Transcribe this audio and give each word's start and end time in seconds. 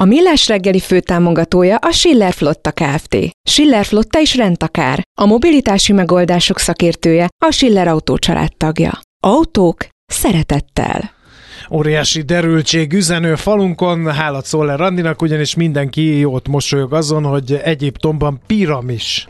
A 0.00 0.04
Millás 0.04 0.48
reggeli 0.48 0.80
főtámogatója 0.80 1.76
a 1.76 1.90
Schiller 1.90 2.32
Flotta 2.32 2.72
Kft. 2.72 3.16
Schiller 3.48 3.84
Flotta 3.84 4.20
is 4.20 4.36
rendtakár. 4.36 5.02
A 5.20 5.26
mobilitási 5.26 5.92
megoldások 5.92 6.58
szakértője 6.58 7.28
a 7.44 7.50
Schiller 7.50 7.88
Autó 7.88 8.18
tagja. 8.56 9.00
Autók 9.22 9.86
szeretettel. 10.06 11.10
Óriási 11.70 12.22
derültség 12.22 12.92
üzenő 12.92 13.34
falunkon, 13.34 14.12
hálat 14.12 14.44
Szoller 14.44 14.78
Randinak, 14.78 15.22
ugyanis 15.22 15.54
mindenki 15.54 16.18
jót 16.18 16.48
mosolyog 16.48 16.92
azon, 16.92 17.24
hogy 17.24 17.60
Egyiptomban 17.62 18.40
piramis 18.46 19.28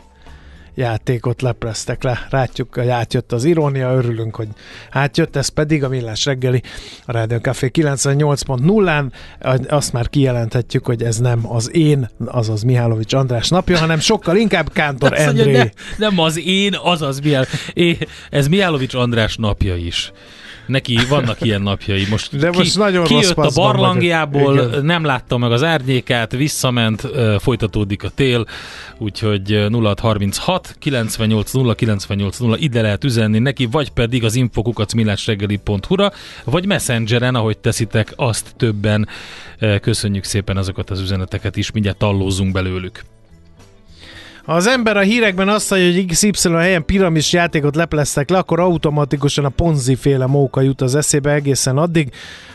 játékot 0.79 1.41
lepreztek 1.41 2.03
le. 2.03 2.27
Rátjuk, 2.29 2.75
hogy 2.75 2.87
átjött 2.87 3.31
az 3.31 3.43
irónia, 3.43 3.93
örülünk, 3.93 4.35
hogy 4.35 4.47
átjött, 4.89 5.35
ez 5.35 5.47
pedig 5.47 5.83
a 5.83 5.89
Millás 5.89 6.25
reggeli 6.25 6.63
a 7.05 7.11
Rádió 7.11 7.37
Café 7.37 7.71
98.0-án. 7.73 9.11
Azt 9.67 9.93
már 9.93 10.09
kijelenthetjük, 10.09 10.85
hogy 10.85 11.03
ez 11.03 11.17
nem 11.17 11.51
az 11.51 11.75
én, 11.75 12.09
azaz 12.25 12.63
Mihálovics 12.63 13.13
András 13.13 13.49
napja, 13.49 13.77
hanem 13.77 13.99
sokkal 13.99 14.35
inkább 14.35 14.71
Kántor 14.71 15.13
Endré. 15.19 15.51
Ne, 15.51 15.69
nem 15.97 16.19
az 16.19 16.39
én, 16.39 16.75
azaz 16.83 17.19
Mihálovics. 17.19 17.97
Ez 18.29 18.47
Mihálovics 18.47 18.93
András 18.93 19.35
napja 19.35 19.75
is. 19.75 20.11
Neki 20.69 20.97
vannak 21.09 21.41
ilyen 21.41 21.61
napjai. 21.61 22.05
Most, 22.09 22.37
De 22.37 22.51
most 22.51 22.73
ki, 22.73 22.77
nagyon 22.79 23.03
kijött 23.03 23.37
a 23.37 23.51
barlangjából, 23.55 24.65
nem 24.81 25.03
látta 25.03 25.37
meg 25.37 25.51
az 25.51 25.63
árnyékát, 25.63 26.31
visszament, 26.31 27.07
folytatódik 27.39 28.03
a 28.03 28.09
tél, 28.09 28.45
úgyhogy 28.97 29.67
0636 29.71 30.75
98 30.79 31.51
0 31.51 31.75
98 31.75 32.37
0 32.37 32.57
ide 32.57 32.81
lehet 32.81 33.03
üzenni 33.03 33.39
neki, 33.39 33.65
vagy 33.65 33.89
pedig 33.89 34.23
az 34.23 34.35
infokukacmillásreggeli.hu-ra, 34.35 36.11
vagy 36.43 36.65
messengeren, 36.65 37.35
ahogy 37.35 37.57
teszitek, 37.57 38.13
azt 38.15 38.53
többen. 38.57 39.07
Köszönjük 39.81 40.23
szépen 40.23 40.57
azokat 40.57 40.89
az 40.89 40.99
üzeneteket 40.99 41.55
is, 41.55 41.71
mindjárt 41.71 41.97
tallózunk 41.97 42.51
belőlük. 42.51 43.01
Ha 44.49 44.55
az 44.55 44.67
ember 44.67 44.97
a 44.97 45.01
hírekben 45.01 45.49
azt 45.49 45.69
mondja, 45.69 45.91
hogy 45.91 46.05
XY 46.05 46.49
helyen 46.51 46.85
piramis 46.85 47.33
játékot 47.33 47.75
lepleztek 47.75 48.29
le, 48.29 48.37
akkor 48.37 48.59
automatikusan 48.59 49.45
a 49.45 49.49
Ponzi 49.49 49.95
féle 49.95 50.25
móka 50.25 50.61
jut 50.61 50.81
az 50.81 50.95
eszébe 50.95 51.31
egészen 51.33 51.77
addig, 51.77 52.11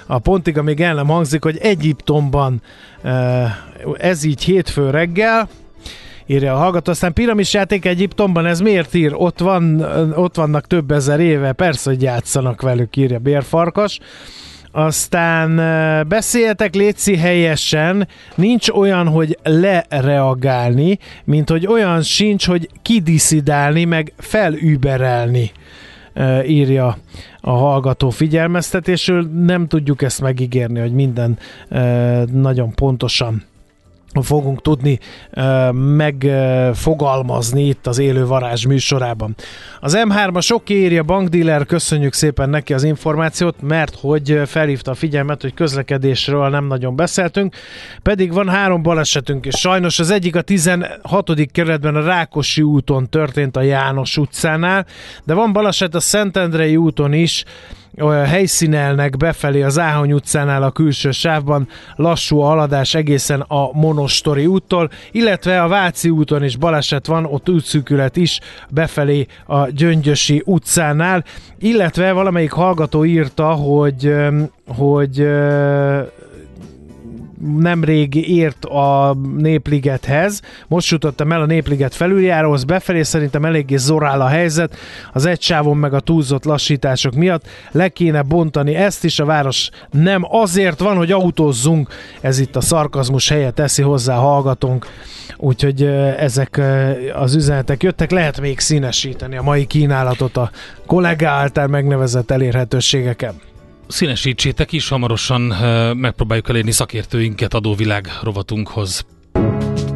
a 0.06 0.18
pontig, 0.18 0.58
amíg 0.58 0.80
el 0.80 0.94
nem 0.94 1.06
hangzik, 1.06 1.42
hogy 1.42 1.58
Egyiptomban 1.58 2.62
eh, 3.02 3.52
ez 3.96 4.24
így 4.24 4.44
hétfő 4.44 4.90
reggel, 4.90 5.48
írja 6.26 6.54
a 6.54 6.58
hallgató. 6.58 6.90
Aztán 6.90 7.12
piramis 7.12 7.54
játék 7.54 7.84
Egyiptomban, 7.84 8.46
ez 8.46 8.60
miért 8.60 8.94
ír? 8.94 9.12
Ott, 9.14 9.38
van, 9.38 9.80
ott 10.14 10.36
vannak 10.36 10.66
több 10.66 10.90
ezer 10.90 11.20
éve, 11.20 11.52
persze, 11.52 11.90
hogy 11.90 12.02
játszanak 12.02 12.62
velük, 12.62 12.96
írja 12.96 13.18
Bérfarkas. 13.18 14.00
Aztán 14.76 15.56
beszéljetek 16.08 16.74
létszi 16.74 17.16
helyesen, 17.16 18.08
nincs 18.34 18.68
olyan, 18.68 19.08
hogy 19.08 19.38
lereagálni, 19.42 20.98
mint 21.24 21.50
hogy 21.50 21.66
olyan 21.66 22.02
sincs, 22.02 22.46
hogy 22.46 22.68
kidiszidálni, 22.82 23.84
meg 23.84 24.12
felüberelni 24.16 25.50
írja 26.46 26.96
a 27.40 27.50
hallgató 27.50 28.10
figyelmeztetésről. 28.10 29.22
Nem 29.22 29.66
tudjuk 29.66 30.02
ezt 30.02 30.20
megígérni, 30.20 30.80
hogy 30.80 30.92
minden 30.92 31.38
nagyon 32.32 32.74
pontosan 32.74 33.42
fogunk 34.22 34.62
tudni 34.62 34.98
megfogalmazni 35.72 37.66
itt 37.66 37.86
az 37.86 37.98
élő 37.98 38.26
varázs 38.26 38.64
műsorában. 38.64 39.34
Az 39.80 39.98
M3-a 40.08 40.40
sok 40.40 40.70
írja 40.70 41.02
bankdíler, 41.02 41.66
köszönjük 41.66 42.12
szépen 42.12 42.50
neki 42.50 42.74
az 42.74 42.82
információt, 42.82 43.62
mert 43.62 43.94
hogy 44.00 44.40
felhívta 44.46 44.90
a 44.90 44.94
figyelmet, 44.94 45.42
hogy 45.42 45.54
közlekedésről 45.54 46.48
nem 46.48 46.66
nagyon 46.66 46.96
beszéltünk, 46.96 47.56
pedig 48.02 48.32
van 48.32 48.48
három 48.48 48.82
balesetünk, 48.82 49.46
és 49.46 49.54
sajnos 49.54 49.98
az 49.98 50.10
egyik 50.10 50.36
a 50.36 50.42
16. 50.42 51.30
kerületben 51.52 51.96
a 51.96 52.04
Rákosi 52.04 52.62
úton 52.62 53.08
történt 53.08 53.56
a 53.56 53.62
János 53.62 54.16
utcánál, 54.16 54.86
de 55.24 55.34
van 55.34 55.52
baleset 55.52 55.94
a 55.94 56.00
Szentendrei 56.00 56.76
úton 56.76 57.12
is, 57.12 57.44
helyszínelnek 58.26 59.16
befelé 59.16 59.62
az 59.62 59.78
Áhony 59.78 60.12
utcánál 60.12 60.62
a 60.62 60.70
külső 60.70 61.10
sávban 61.10 61.68
lassú 61.96 62.40
a 62.40 62.46
haladás 62.46 62.94
egészen 62.94 63.40
a 63.40 63.72
Monostori 63.72 64.46
úttól, 64.46 64.90
illetve 65.12 65.62
a 65.62 65.68
Váci 65.68 66.10
úton 66.10 66.44
is 66.44 66.56
baleset 66.56 67.06
van, 67.06 67.24
ott 67.24 67.50
útszűkület 67.50 68.16
is 68.16 68.40
befelé 68.70 69.26
a 69.46 69.68
Gyöngyösi 69.68 70.42
utcánál, 70.44 71.24
illetve 71.58 72.12
valamelyik 72.12 72.52
hallgató 72.52 73.04
írta, 73.04 73.50
hogy 73.50 74.14
hogy 74.66 75.26
nemrég 77.58 78.14
ért 78.30 78.64
a 78.64 79.16
Népligethez. 79.36 80.40
Most 80.68 80.90
jutottam 80.90 81.32
el 81.32 81.40
a 81.40 81.46
Népliget 81.46 81.94
felüljáróhoz, 81.94 82.64
befelé 82.64 83.02
szerintem 83.02 83.44
eléggé 83.44 83.76
zorál 83.76 84.20
a 84.20 84.26
helyzet, 84.26 84.76
az 85.12 85.26
egy 85.26 85.42
sávon 85.42 85.76
meg 85.76 85.94
a 85.94 86.00
túlzott 86.00 86.44
lassítások 86.44 87.14
miatt 87.14 87.46
le 87.70 87.88
kéne 87.88 88.22
bontani 88.22 88.74
ezt 88.74 89.04
is, 89.04 89.18
a 89.18 89.24
város 89.24 89.70
nem 89.90 90.22
azért 90.30 90.78
van, 90.78 90.96
hogy 90.96 91.12
autózzunk, 91.12 91.88
ez 92.20 92.38
itt 92.38 92.56
a 92.56 92.60
szarkazmus 92.60 93.28
helyet 93.28 93.54
teszi 93.54 93.82
hozzá 93.82 94.14
hallgatónk, 94.14 94.86
úgyhogy 95.36 95.82
ezek 96.18 96.60
az 97.14 97.34
üzenetek 97.34 97.82
jöttek, 97.82 98.10
lehet 98.10 98.40
még 98.40 98.58
színesíteni 98.58 99.36
a 99.36 99.42
mai 99.42 99.66
kínálatot 99.66 100.36
a 100.36 100.50
kollega 100.86 101.28
által 101.28 101.66
megnevezett 101.66 102.30
elérhetőségeken 102.30 103.34
színesítsétek 103.86 104.72
is, 104.72 104.88
hamarosan 104.88 105.40
megpróbáljuk 105.96 106.48
elérni 106.48 106.70
szakértőinket 106.70 107.54
adóvilág 107.54 108.08
rovatunkhoz. 108.22 109.06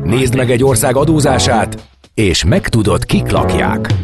Nézd 0.02 0.36
meg 0.36 0.50
egy 0.50 0.64
ország 0.64 0.96
adózását, 0.96 1.88
és 2.14 2.44
megtudod, 2.44 3.04
kik 3.04 3.30
lakják. 3.30 3.94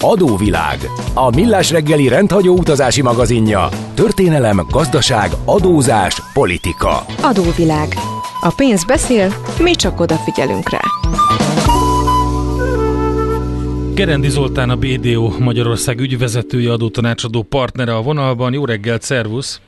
Adóvilág. 0.00 0.78
A 1.14 1.34
millás 1.34 1.70
reggeli 1.70 2.08
rendhagyó 2.08 2.58
utazási 2.58 3.02
magazinja. 3.02 3.68
Történelem, 3.94 4.66
gazdaság, 4.70 5.30
adózás, 5.44 6.22
politika. 6.32 7.04
Adóvilág. 7.22 7.94
A 8.40 8.52
pénz 8.56 8.84
beszél, 8.84 9.34
mi 9.58 9.74
csak 9.74 10.00
odafigyelünk 10.00 10.70
rá. 10.70 10.80
Gerendi 13.94 14.28
Zoltán 14.28 14.70
a 14.70 14.76
BDO 14.76 15.32
Magyarország 15.38 16.00
ügyvezetője, 16.00 16.72
adótanácsadó 16.72 17.42
partnere 17.42 17.94
a 17.94 18.02
vonalban. 18.02 18.52
Jó 18.52 18.64
reggelt, 18.64 19.02
szervusz! 19.02 19.60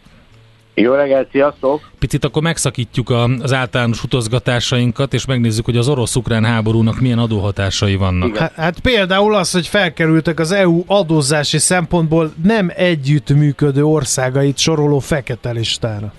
Jó 0.75 0.95
reggelt, 0.95 1.31
sziasztok! 1.31 1.91
Picit 1.99 2.25
akkor 2.25 2.43
megszakítjuk 2.43 3.11
az 3.43 3.53
általános 3.53 4.05
utazgatásainkat, 4.05 5.15
és 5.15 5.27
megnézzük, 5.27 5.65
hogy 5.65 5.77
az 5.77 5.89
orosz-ukrán 5.89 6.45
háborúnak 6.45 7.01
milyen 7.01 7.19
adóhatásai 7.19 7.97
vannak. 7.97 8.37
Hát, 8.37 8.53
hát 8.53 8.81
például 8.81 9.35
az, 9.35 9.53
hogy 9.53 9.67
felkerültek 9.67 10.41
az 10.41 10.53
EU 10.53 10.83
adózási 10.87 11.59
szempontból 11.59 12.33
nem 12.45 12.71
együttműködő 12.75 13.85
országait 13.85 14.59
soroló 14.59 14.99
fekete 14.99 15.51
listára. 15.51 16.13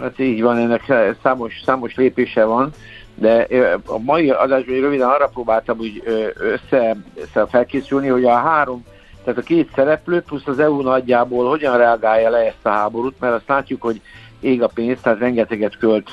Hát 0.00 0.18
így 0.18 0.42
van, 0.42 0.56
ennek 0.56 0.92
számos, 1.22 1.62
számos 1.64 1.94
lépése 1.94 2.44
van 2.44 2.72
de 3.14 3.46
a 3.86 3.98
mai 3.98 4.30
adásban 4.30 4.80
röviden 4.80 5.08
arra 5.08 5.26
próbáltam 5.26 5.78
úgy 5.78 6.02
össze, 6.38 6.96
össze 7.14 7.46
felkészülni, 7.46 8.08
hogy 8.08 8.24
a 8.24 8.34
három, 8.34 8.84
tehát 9.24 9.38
a 9.40 9.42
két 9.42 9.70
szereplő 9.74 10.20
plusz 10.20 10.46
az 10.46 10.58
EU 10.58 10.82
nagyjából 10.82 11.48
hogyan 11.48 11.76
reagálja 11.76 12.30
le 12.30 12.38
ezt 12.38 12.66
a 12.66 12.68
háborút, 12.68 13.14
mert 13.20 13.34
azt 13.34 13.48
látjuk, 13.48 13.82
hogy 13.82 14.00
ég 14.40 14.62
a 14.62 14.70
pénz, 14.74 15.00
tehát 15.00 15.18
rengeteget 15.18 15.78
költ 15.78 16.10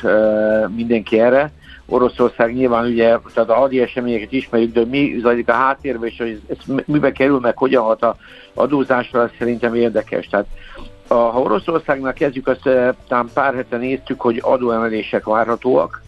mindenki 0.75 1.19
erre. 1.19 1.51
Oroszország 1.85 2.53
nyilván 2.53 2.85
ugye, 2.85 3.17
tehát 3.33 3.49
a 3.49 3.53
hadi 3.53 3.81
eseményeket 3.81 4.31
ismerjük, 4.31 4.73
de 4.73 4.85
mi 4.85 5.17
zajlik 5.21 5.49
a 5.49 5.53
háttérben, 5.53 6.09
és 6.09 6.17
hogy 6.17 6.41
ez 6.49 6.83
mibe 6.85 7.11
kerül, 7.11 7.39
meg 7.39 7.57
hogyan 7.57 7.83
hat 7.83 8.03
a 8.03 8.15
adózásra, 8.53 9.21
az 9.21 9.29
szerintem 9.37 9.75
érdekes. 9.75 10.27
Tehát 10.27 10.45
ha 11.07 11.41
Oroszországnak 11.41 12.13
kezdjük, 12.13 12.47
azt 12.47 12.69
talán 13.07 13.29
pár 13.33 13.53
hete 13.55 13.77
néztük, 13.77 14.21
hogy 14.21 14.39
adóemelések 14.43 15.25
várhatóak, 15.25 16.01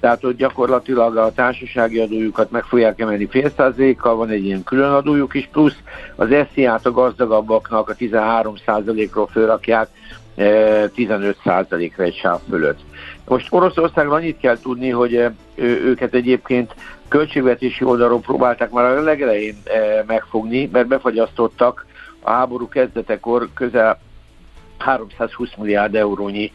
tehát 0.00 0.24
ott 0.24 0.36
gyakorlatilag 0.36 1.16
a 1.16 1.32
társasági 1.32 1.98
adójukat 1.98 2.50
meg 2.50 2.64
fogják 2.64 3.00
emelni 3.00 3.26
fél 3.26 3.50
százalékkal, 3.56 4.16
van 4.16 4.28
egy 4.28 4.44
ilyen 4.44 4.64
külön 4.64 4.92
adójuk 4.92 5.34
is, 5.34 5.48
plusz 5.52 5.76
az 6.16 6.28
SZIA-t 6.52 6.86
a 6.86 6.90
gazdagabbaknak 6.90 7.88
a 7.88 7.94
13 7.94 8.54
százalékról 8.66 9.26
fölrakják 9.26 9.88
15%-ra 10.36 12.04
egy 12.04 12.14
sáv 12.14 12.40
fölött. 12.48 12.78
Most 13.28 13.46
Oroszországról 13.50 14.14
annyit 14.14 14.38
kell 14.38 14.58
tudni, 14.58 14.90
hogy 14.90 15.26
őket 15.56 16.14
egyébként 16.14 16.74
költségvetési 17.08 17.84
oldalról 17.84 18.20
próbálták 18.20 18.70
már 18.70 18.84
a 18.84 19.02
legelején 19.02 19.56
megfogni, 20.06 20.68
mert 20.72 20.86
befagyasztottak 20.86 21.86
a 22.20 22.30
háború 22.30 22.68
kezdetekor 22.68 23.48
közel 23.54 24.00
320 24.78 25.50
milliárd 25.56 25.94
eurónyi 25.94 26.52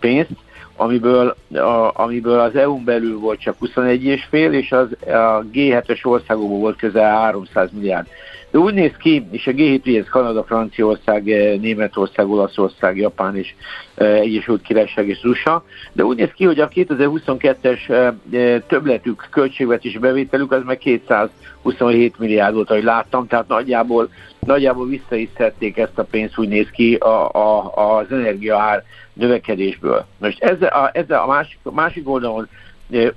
pénzt, 0.00 0.30
amiből, 0.76 1.36
a, 1.52 1.90
amiből 2.02 2.38
az 2.38 2.56
EU-n 2.56 2.84
belül 2.84 3.18
volt 3.18 3.40
csak 3.40 3.56
21,5, 3.60 4.50
és 4.50 4.72
az, 4.72 4.88
a 5.00 5.44
G7-es 5.52 6.06
országokból 6.06 6.58
volt 6.58 6.76
közel 6.76 7.16
300 7.16 7.70
milliárd. 7.72 8.06
De 8.50 8.58
úgy 8.58 8.74
néz 8.74 8.92
ki, 8.98 9.26
és 9.30 9.46
a 9.46 9.50
G7 9.50 9.98
ez 9.98 10.08
Kanada, 10.08 10.44
Franciaország, 10.44 11.30
eh, 11.30 11.58
Németország, 11.58 12.28
Olaszország, 12.28 12.96
Japán 12.96 13.36
és 13.36 13.54
eh, 13.94 14.20
Egyesült 14.20 14.62
Királyság 14.62 15.08
és 15.08 15.22
USA, 15.22 15.64
de 15.92 16.04
úgy 16.04 16.16
néz 16.16 16.30
ki, 16.34 16.44
hogy 16.44 16.60
a 16.60 16.68
2022-es 16.68 17.90
eh, 18.30 18.62
többletük 18.66 19.28
költségvetési 19.30 19.98
bevételük 19.98 20.52
az 20.52 20.62
meg 20.64 20.78
227 20.78 22.18
milliárd 22.18 22.54
volt, 22.54 22.70
ahogy 22.70 22.84
láttam, 22.84 23.26
tehát 23.26 23.48
nagyjából, 23.48 24.08
nagyjából 24.38 24.86
vissza 24.86 25.14
is 25.14 25.28
szedték 25.36 25.76
ezt 25.76 25.98
a 25.98 26.04
pénzt, 26.04 26.38
úgy 26.38 26.48
néz 26.48 26.68
ki 26.70 26.94
a, 26.94 27.28
a, 27.28 27.72
az 27.74 28.12
energiaár 28.12 28.84
növekedésből. 29.16 30.06
Most 30.18 30.42
ezzel 30.42 30.68
a, 30.68 30.90
ezzel 30.92 31.20
a 31.20 31.26
másik, 31.26 31.58
másik 31.62 32.08
oldalon 32.08 32.48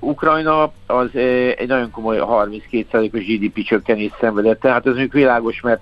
Ukrajna 0.00 0.72
az 0.86 1.08
egy 1.56 1.68
nagyon 1.68 1.90
komoly 1.90 2.18
32%-os 2.20 3.24
GDP 3.24 3.64
csökkenés 3.64 4.10
szenvedett, 4.20 4.60
tehát 4.60 4.86
ez 4.86 4.94
még 4.94 5.12
világos, 5.12 5.60
mert 5.60 5.80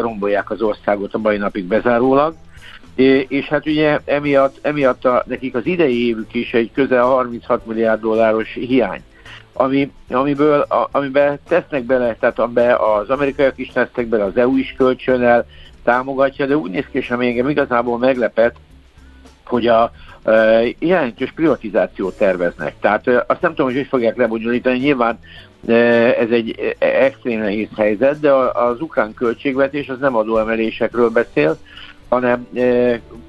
rombolják 0.00 0.50
az 0.50 0.62
országot 0.62 1.14
a 1.14 1.18
mai 1.18 1.36
napig 1.36 1.64
bezárólag. 1.64 2.34
És 3.28 3.46
hát 3.46 3.66
ugye 3.66 3.98
emiatt, 4.04 4.58
emiatt 4.62 5.04
a, 5.04 5.24
nekik 5.26 5.54
az 5.54 5.66
idei 5.66 6.06
évük 6.06 6.34
is 6.34 6.54
egy 6.54 6.70
közel 6.72 7.04
36 7.04 7.66
milliárd 7.66 8.00
dolláros 8.00 8.52
hiány, 8.52 9.02
ami, 9.52 9.92
amiből, 10.10 10.60
a, 10.60 10.88
amiben 10.90 11.38
tesznek 11.48 11.82
bele, 11.82 12.16
tehát 12.20 12.38
amiben 12.38 12.74
az 12.74 13.10
amerikaiak 13.10 13.58
is 13.58 13.68
tesznek 13.68 14.06
bele, 14.06 14.24
az 14.24 14.36
EU 14.36 14.56
is 14.56 14.74
kölcsönel 14.76 15.46
támogatja, 15.84 16.46
de 16.46 16.56
úgy 16.56 16.70
néz 16.70 16.84
ki, 16.90 16.98
és 16.98 17.10
ami 17.10 17.26
engem 17.26 17.48
igazából 17.48 17.98
meglepett, 17.98 18.56
hogy 19.48 19.66
a, 19.66 19.92
jelentős 20.78 21.32
privatizációt 21.32 22.18
terveznek. 22.18 22.74
Tehát 22.80 23.06
azt 23.06 23.40
nem 23.40 23.50
tudom, 23.50 23.66
hogy 23.66 23.76
hogy 23.76 23.86
fogják 23.86 24.16
lebonyolítani. 24.16 24.78
Nyilván 24.78 25.18
ez 26.18 26.30
egy 26.30 26.76
extrém 26.78 27.40
nehéz 27.40 27.68
helyzet, 27.76 28.20
de 28.20 28.32
az 28.32 28.80
ukrán 28.80 29.14
költségvetés 29.14 29.88
az 29.88 29.98
nem 29.98 30.16
adóemelésekről 30.16 31.10
beszél, 31.10 31.56
hanem 32.08 32.48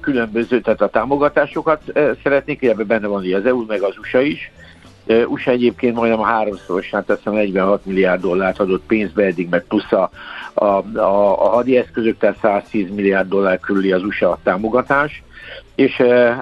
különböző, 0.00 0.60
tehát 0.60 0.80
a 0.80 0.88
támogatásokat 0.88 1.82
szeretnék, 2.22 2.62
ebben 2.62 2.86
benne 2.86 3.06
van 3.06 3.32
az 3.32 3.46
EU, 3.46 3.64
meg 3.66 3.82
az 3.82 3.98
USA 3.98 4.20
is. 4.20 4.50
USA 5.26 5.50
egyébként 5.50 5.94
majdnem 5.94 6.20
a 6.20 6.24
háromszorosán, 6.24 7.04
teszem 7.04 7.32
46 7.32 7.84
milliárd 7.84 8.20
dollárt 8.20 8.60
adott 8.60 8.82
pénzbe 8.86 9.24
eddig, 9.24 9.48
meg 9.48 9.64
plusz 9.68 9.92
a, 9.92 10.10
a, 10.54 10.64
a, 10.64 11.44
a 11.44 11.48
hadi 11.48 11.76
eszközök, 11.76 12.18
tehát 12.18 12.38
110 12.42 12.90
milliárd 12.94 13.28
dollár 13.28 13.60
körüli 13.60 13.92
az 13.92 14.02
USA 14.02 14.38
támogatás 14.42 15.22
és 15.78 15.96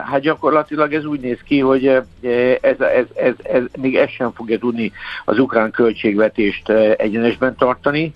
hát 0.04 0.20
gyakorlatilag 0.20 0.94
ez 0.94 1.04
úgy 1.04 1.20
néz 1.20 1.38
ki, 1.44 1.60
hogy 1.60 1.86
ez, 1.86 2.02
ez, 2.60 3.04
ez, 3.14 3.34
ez, 3.42 3.62
még 3.78 3.96
ez 3.96 4.10
sem 4.10 4.32
fogja 4.32 4.58
tudni 4.58 4.92
az 5.24 5.38
ukrán 5.38 5.70
költségvetést 5.70 6.68
egyenesben 6.96 7.56
tartani. 7.56 8.14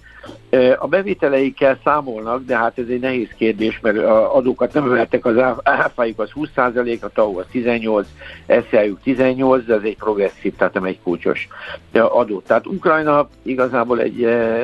A 0.79 0.87
bevételeikkel 0.87 1.79
számolnak, 1.85 2.45
de 2.45 2.57
hát 2.57 2.79
ez 2.79 2.85
egy 2.89 3.01
nehéz 3.01 3.29
kérdés, 3.37 3.79
mert 3.83 3.99
a 3.99 4.37
adókat 4.37 4.73
nem 4.73 4.85
emeltek, 4.85 5.25
az 5.25 5.37
áfájuk 5.63 6.19
az 6.21 6.31
20%, 6.35 7.01
a 7.01 7.09
TAO 7.09 7.39
az 7.39 7.47
18, 7.51 8.07
SZIA-juk 8.47 9.01
18, 9.03 9.65
de 9.65 9.75
ez 9.75 9.83
egy 9.83 9.97
progresszív, 9.97 10.57
tehát 10.57 10.75
nem 10.75 10.85
egy 10.85 10.99
kulcsos 11.03 11.49
adó. 11.93 12.43
Tehát 12.47 12.67
Ukrajna 12.67 13.29
igazából 13.43 14.01
egy 14.01 14.19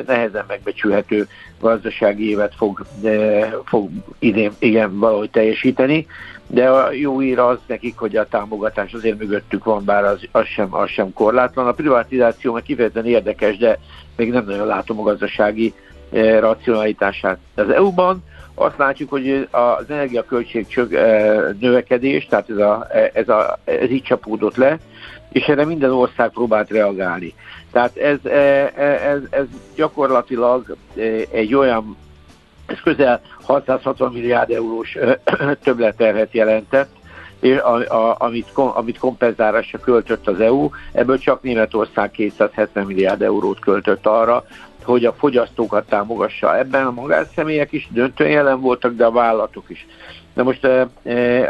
nehezen 0.07 0.45
megbecsülhető 0.47 1.27
gazdasági 1.59 2.29
évet 2.29 2.55
fog, 2.55 2.85
fog 3.65 3.89
idén 4.19 4.51
igen 4.59 4.99
valahogy 4.99 5.29
teljesíteni 5.29 6.07
de 6.47 6.69
a 6.69 6.91
jó 6.91 7.21
ír 7.21 7.39
az 7.39 7.57
nekik, 7.67 7.97
hogy 7.97 8.15
a 8.15 8.27
támogatás 8.27 8.93
azért 8.93 9.17
mögöttük 9.17 9.63
van, 9.63 9.85
bár 9.85 10.03
az, 10.03 10.27
az, 10.31 10.45
sem, 10.45 10.73
az 10.75 10.89
sem 10.89 11.13
korlátlan. 11.13 11.67
A 11.67 11.71
privatizáció 11.71 12.53
meg 12.53 12.63
kifejezetten 12.63 13.05
érdekes, 13.05 13.57
de 13.57 13.79
még 14.15 14.31
nem 14.31 14.45
nagyon 14.45 14.67
látom 14.67 14.99
a 14.99 15.03
gazdasági 15.03 15.73
e, 16.11 16.39
racionalitását. 16.39 17.37
Az 17.55 17.69
EU-ban 17.69 18.23
azt 18.53 18.77
látjuk, 18.77 19.09
hogy 19.09 19.47
az 19.51 19.89
energiaköltség 19.89 20.67
csög, 20.67 20.93
e, 20.93 21.35
növekedés, 21.59 22.25
tehát 22.25 22.49
ez, 22.49 22.57
a, 22.57 22.87
ez, 23.13 23.29
a, 23.29 23.59
ez 23.63 23.89
így 23.89 24.03
csapódott 24.03 24.55
le, 24.55 24.79
és 25.31 25.45
erre 25.45 25.65
minden 25.65 25.91
ország 25.91 26.29
próbált 26.29 26.69
reagálni. 26.69 27.33
Tehát 27.71 27.97
ez, 27.97 28.25
e, 28.25 28.71
ez, 29.07 29.19
ez 29.29 29.45
gyakorlatilag 29.75 30.75
egy 31.31 31.53
olyan 31.55 31.97
ez 32.67 32.79
közel 32.83 33.21
660 33.41 34.11
milliárd 34.11 34.51
eurós 34.51 34.97
többleterhet 35.63 36.33
jelentett, 36.33 36.89
és 37.39 37.57
a, 37.57 37.75
a, 37.75 38.15
amit, 38.19 38.49
amit 38.53 38.97
kompenzálásra 38.97 39.79
költött 39.79 40.27
az 40.27 40.39
EU, 40.39 40.69
ebből 40.91 41.17
csak 41.17 41.41
Németország 41.41 42.11
270 42.11 42.85
milliárd 42.85 43.21
eurót 43.21 43.59
költött 43.59 44.05
arra, 44.05 44.43
hogy 44.83 45.05
a 45.05 45.13
fogyasztókat 45.13 45.85
támogassa. 45.85 46.57
Ebben 46.57 46.85
a 46.85 46.91
magánszemélyek 46.91 47.71
is 47.71 47.87
döntően 47.91 48.29
jelen 48.29 48.61
voltak, 48.61 48.95
de 48.95 49.05
a 49.05 49.11
vállalatok 49.11 49.69
is. 49.69 49.87
De 50.33 50.43
most 50.43 50.67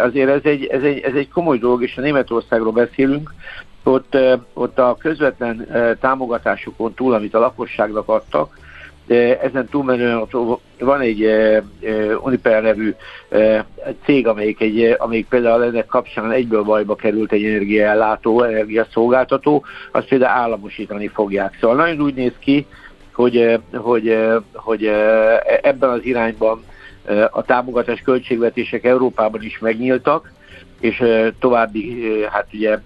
azért 0.03 0.29
ez 0.29 0.41
egy, 0.43 0.65
ez 0.65 0.83
egy, 0.83 0.99
ez 0.99 1.13
egy 1.13 1.29
komoly 1.29 1.57
dolog, 1.57 1.83
és 1.83 1.97
a 1.97 2.01
Németországról 2.01 2.71
beszélünk, 2.71 3.33
ott, 3.83 4.17
ott 4.53 4.79
a 4.79 4.95
közvetlen 4.99 5.67
támogatásokon 5.99 6.93
túl, 6.93 7.13
amit 7.13 7.33
a 7.33 7.39
lakosságnak 7.39 8.07
adtak, 8.07 8.57
ezen 9.41 9.67
túlmenően 9.69 10.27
van 10.79 10.99
egy 10.99 11.25
uh, 11.25 12.25
Uniper 12.25 12.61
nevű 12.61 12.93
uh, 13.31 13.59
cég, 14.05 14.27
amelyik, 14.27 14.61
egy, 14.61 14.95
amelyik 14.97 15.27
például 15.27 15.63
ennek 15.63 15.85
kapcsán 15.85 16.31
egyből 16.31 16.63
bajba 16.63 16.95
került 16.95 17.31
egy 17.31 17.43
energiaellátó, 17.43 18.43
energiaszolgáltató, 18.43 19.65
azt 19.91 20.07
például 20.07 20.39
államosítani 20.39 21.07
fogják. 21.07 21.57
Szóval 21.59 21.75
nagyon 21.75 22.01
úgy 22.01 22.13
néz 22.13 22.33
ki, 22.39 22.65
hogy, 23.13 23.59
hogy, 23.73 24.17
hogy 24.53 24.85
ebben 25.61 25.89
az 25.89 26.03
irányban 26.03 26.63
a 27.31 27.41
támogatás 27.41 28.01
költségvetések 28.01 28.83
Európában 28.83 29.43
is 29.43 29.59
megnyíltak, 29.59 30.31
és 30.79 31.03
további, 31.39 32.03
hát 32.29 32.47
ugye 32.53 32.77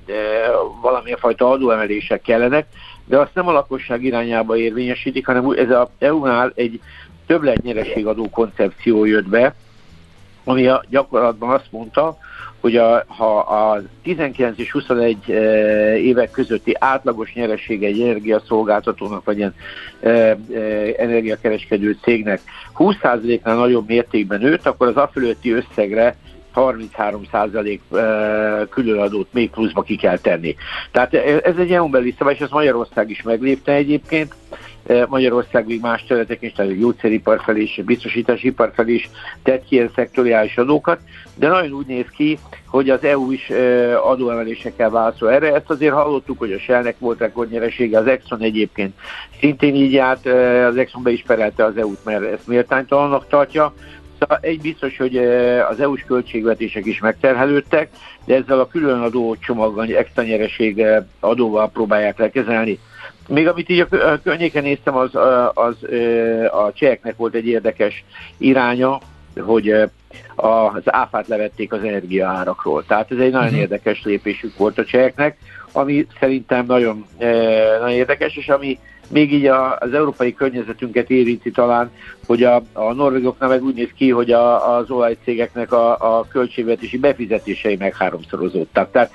valamilyen 0.82 1.18
fajta 1.18 1.50
adóemelések 1.50 2.22
kellenek, 2.22 2.68
de 3.12 3.18
azt 3.18 3.34
nem 3.34 3.48
a 3.48 3.52
lakosság 3.52 4.04
irányába 4.04 4.58
érvényesítik, 4.58 5.26
hanem 5.26 5.50
ez 5.50 5.70
a 5.70 5.90
EU-nál 6.00 6.52
egy 6.56 6.80
többletnyereségadó 7.26 8.30
koncepció 8.30 9.06
jött 9.06 9.28
be, 9.28 9.56
ami 10.44 10.68
a 10.68 10.84
gyakorlatban 10.90 11.50
azt 11.50 11.72
mondta, 11.72 12.18
hogy 12.60 12.76
a, 12.78 13.04
ha 13.08 13.40
a 13.40 13.82
19 14.04 14.60
és 14.60 14.72
21 14.72 15.18
e, 15.30 15.34
évek 15.98 16.32
közötti 16.32 16.76
átlagos 16.80 17.34
nyeressége 17.34 17.88
egy 17.88 18.02
energiaszolgáltatónak, 18.02 19.24
vagy 19.24 19.38
ilyen 19.38 19.56
e, 20.00 20.10
e, 20.10 20.38
energiakereskedő 20.98 21.98
cégnek 22.02 22.42
20%-nál 22.78 23.56
nagyobb 23.56 23.88
mértékben 23.88 24.40
nőtt, 24.40 24.66
akkor 24.66 24.88
az 24.88 24.96
afölötti 24.96 25.52
összegre 25.52 26.16
33% 26.56 27.80
különadót 28.70 29.34
még 29.34 29.50
pluszba 29.50 29.82
ki 29.82 29.96
kell 29.96 30.18
tenni. 30.18 30.56
Tehát 30.92 31.14
ez 31.44 31.56
egy 31.58 31.72
EU 31.72 31.90
beli 31.90 32.16
szabály, 32.18 32.34
és 32.34 32.40
ezt 32.40 32.52
Magyarország 32.52 33.10
is 33.10 33.22
meglépte 33.22 33.74
egyébként. 33.74 34.36
Magyarország 35.08 35.66
még 35.66 35.82
más 35.82 36.04
területeken 36.08 36.50
is, 36.50 36.56
tehát 36.56 36.72
a 36.72 36.76
gyógyszeripar 36.76 37.42
felé 37.44 37.62
is, 37.62 37.82
biztosítási 37.86 38.48
ipar 38.48 38.72
felé 38.76 38.94
is 38.94 39.10
tett 39.44 39.66
ilyen 39.70 39.92
szektoriális 39.96 40.58
adókat, 40.58 41.00
de 41.36 41.48
nagyon 41.48 41.72
úgy 41.72 41.86
néz 41.86 42.06
ki, 42.16 42.38
hogy 42.68 42.90
az 42.90 43.04
EU 43.04 43.32
is 43.32 43.52
adóemelésekkel 44.04 44.90
válaszol 44.90 45.32
erre. 45.32 45.54
Ezt 45.54 45.70
azért 45.70 45.94
hallottuk, 45.94 46.40
hogy 46.40 46.52
a 46.52 46.60
Shellnek 46.60 46.96
volt 47.00 47.20
rekordnyeresége, 47.20 47.98
az 47.98 48.08
Exxon 48.08 48.42
egyébként 48.42 48.94
szintén 49.40 49.76
így 49.76 49.92
járt, 49.92 50.26
az 50.68 50.78
Exxon 50.78 51.04
be 51.04 51.12
is 51.12 51.24
perelte 51.28 51.66
az 51.66 51.78
EU-t, 51.78 52.06
mert 52.06 52.24
ezt 52.24 52.48
méltánytalannak 52.48 53.28
tartja. 53.28 53.74
Egy 54.42 54.62
biztos, 54.62 54.98
hogy 54.98 55.18
az 55.70 55.80
EU-s 55.80 56.04
költségvetések 56.04 56.86
is 56.86 57.00
megterhelődtek, 57.00 57.90
de 58.26 58.36
ezzel 58.36 58.60
a 58.60 58.68
különadó 58.68 59.36
csomaggal, 59.36 59.86
extra 59.86 60.24
nyereség 60.24 60.86
adóval 61.20 61.70
próbálják 61.70 62.18
lekezelni. 62.18 62.80
Még 63.28 63.48
amit 63.48 63.70
így 63.70 63.80
a 63.80 64.20
környéken 64.24 64.64
néztem, 64.64 64.96
az, 64.96 65.16
az 65.54 65.76
a 66.52 66.72
cseheknek 66.74 67.16
volt 67.18 67.34
egy 67.34 67.48
érdekes 67.48 68.04
iránya, 68.38 69.00
hogy 69.40 69.70
az 70.36 70.82
áfát 70.86 71.28
levették 71.28 71.74
az 71.74 71.84
energiaárakról. 71.84 72.86
Tehát 72.86 73.12
ez 73.12 73.18
egy 73.18 73.32
nagyon 73.32 73.46
uh-huh. 73.46 73.60
érdekes 73.60 74.04
lépésük 74.04 74.58
volt 74.58 74.78
a 74.78 74.86
cseheknek, 74.86 75.38
ami 75.72 76.08
szerintem 76.20 76.66
nagyon, 76.66 77.06
nagyon 77.80 77.90
érdekes, 77.90 78.36
és 78.36 78.50
ami 78.50 78.80
még 79.12 79.34
így 79.34 79.46
a, 79.46 79.78
az 79.78 79.94
európai 79.94 80.34
környezetünket 80.34 81.10
érinti 81.10 81.52
talán, 81.52 81.92
hogy 82.26 82.44
a, 82.44 82.62
a 82.74 82.94
norvégoknál 82.94 83.50
meg 83.50 83.64
úgy 83.64 83.76
néz 83.76 83.90
ki, 83.96 84.10
hogy 84.10 84.32
a, 84.32 84.76
az 84.78 84.90
olajcégeknek 84.90 85.72
a, 85.72 86.18
a 86.18 86.26
költségvetési 86.28 86.98
befizetései 86.98 87.76
meg 87.76 87.96
háromszorozódtak. 87.96 88.92
Tehát 88.92 89.12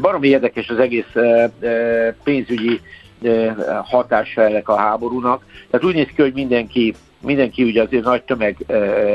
baromi 0.00 0.28
érdekes 0.28 0.68
az 0.68 0.78
egész 0.78 1.14
e, 1.14 1.50
e, 1.60 2.16
pénzügyi 2.24 2.80
e, 3.22 3.54
hatása 3.84 4.42
ennek 4.42 4.68
a 4.68 4.76
háborúnak. 4.76 5.44
Tehát 5.70 5.86
úgy 5.86 5.94
néz 5.94 6.08
ki, 6.14 6.22
hogy 6.22 6.32
mindenki 6.32 6.94
mindenki 7.20 7.62
ugye 7.62 7.82
azért 7.82 8.04
nagy 8.04 8.22
tömeg 8.22 8.56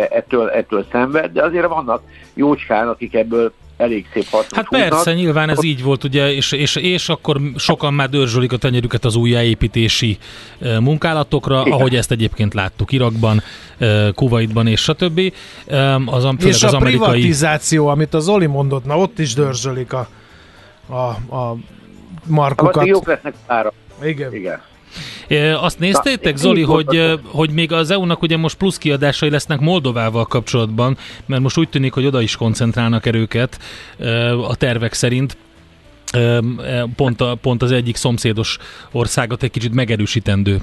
ettől, 0.09 0.49
ettől 0.49 0.85
szenved, 0.91 1.31
de 1.31 1.43
azért 1.43 1.67
vannak 1.67 2.01
jócskán, 2.33 2.87
akik 2.87 3.13
ebből 3.13 3.53
elég 3.79 4.05
szép 4.13 4.23
hasznot 4.23 4.55
Hát 4.55 4.67
húznak. 4.67 4.89
persze, 4.89 5.13
nyilván 5.13 5.49
ez 5.49 5.63
így 5.63 5.83
volt, 5.83 6.03
ugye, 6.03 6.33
és, 6.33 6.51
és, 6.51 6.75
és 6.75 7.09
akkor 7.09 7.41
sokan 7.55 7.93
már 7.93 8.09
dörzsölik 8.09 8.51
a 8.51 8.57
tenyerüket 8.57 9.05
az 9.05 9.15
újjáépítési 9.15 10.17
munkálatokra, 10.79 11.61
Igen. 11.61 11.71
ahogy 11.71 11.95
ezt 11.95 12.11
egyébként 12.11 12.53
láttuk 12.53 12.91
Irakban, 12.91 13.43
Kuwaitban 14.15 14.67
és 14.67 14.81
stb. 14.81 15.33
Az, 16.05 16.27
és 16.39 16.63
az 16.63 16.73
a 16.73 16.77
amerikai... 16.77 17.09
privatizáció, 17.09 17.87
amit 17.87 18.13
az 18.13 18.27
Oli 18.27 18.45
mondott, 18.45 18.85
na 18.85 18.97
ott 18.97 19.19
is 19.19 19.33
dörzsölik 19.33 19.93
a, 19.93 20.07
a, 20.87 20.95
a 21.35 21.57
markokat. 22.25 22.75
A 22.83 22.85
jók 22.85 23.07
lesznek 23.07 23.33
ára. 23.45 23.73
Igen. 24.03 24.33
Igen. 24.33 24.61
Azt 25.59 25.79
néztétek, 25.79 26.37
Zoli, 26.37 26.61
hogy, 26.61 27.19
hogy 27.23 27.49
még 27.49 27.71
az 27.71 27.91
EU-nak 27.91 28.21
ugye 28.21 28.37
most 28.37 28.57
plusz 28.57 28.77
kiadásai 28.77 29.29
lesznek 29.29 29.59
Moldovával 29.59 30.25
kapcsolatban, 30.25 30.97
mert 31.25 31.41
most 31.41 31.57
úgy 31.57 31.69
tűnik, 31.69 31.93
hogy 31.93 32.05
oda 32.05 32.21
is 32.21 32.35
koncentrálnak 32.35 33.05
erőket 33.05 33.59
a 34.47 34.55
tervek 34.55 34.93
szerint 34.93 35.37
pont, 36.95 37.21
a, 37.21 37.35
pont 37.35 37.61
az 37.61 37.71
egyik 37.71 37.95
szomszédos 37.95 38.57
országot 38.91 39.43
egy 39.43 39.51
kicsit 39.51 39.73
megerősítendő. 39.73 40.61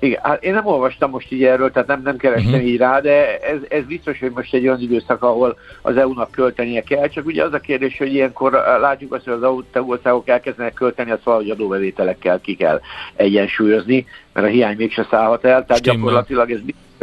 Igen, 0.00 0.20
hát 0.22 0.44
én 0.44 0.52
nem 0.52 0.66
olvastam 0.66 1.10
most 1.10 1.32
így 1.32 1.44
erről, 1.44 1.70
tehát 1.70 1.88
nem, 1.88 2.02
nem 2.02 2.16
kerestem 2.16 2.52
uh-huh. 2.52 2.68
így 2.68 2.76
rá, 2.76 3.00
de 3.00 3.38
ez, 3.38 3.58
ez 3.68 3.84
biztos, 3.84 4.18
hogy 4.18 4.30
most 4.34 4.54
egy 4.54 4.66
olyan 4.66 4.80
időszak, 4.80 5.22
ahol 5.22 5.58
az 5.82 5.96
EU-nak 5.96 6.30
költenie 6.30 6.82
kell, 6.82 7.08
csak 7.08 7.26
ugye 7.26 7.44
az 7.44 7.52
a 7.52 7.58
kérdés, 7.58 7.98
hogy 7.98 8.14
ilyenkor 8.14 8.52
látjuk 8.80 9.12
azt, 9.12 9.24
hogy 9.24 9.32
az 9.32 9.42
EU 9.42 9.90
országok 9.90 10.28
elkezdenek 10.28 10.72
költeni, 10.72 11.10
azt 11.10 11.22
valahogy 11.22 11.50
adóbevételekkel 11.50 12.40
ki 12.40 12.54
kell 12.54 12.80
egyensúlyozni, 13.14 14.06
mert 14.32 14.46
a 14.46 14.50
hiány 14.50 14.76
mégse 14.76 15.06
szállhat 15.10 15.44
el, 15.44 15.64
tehát 15.64 15.76
Stimmel. 15.76 15.98
gyakorlatilag 15.98 16.50
ez 16.50 16.58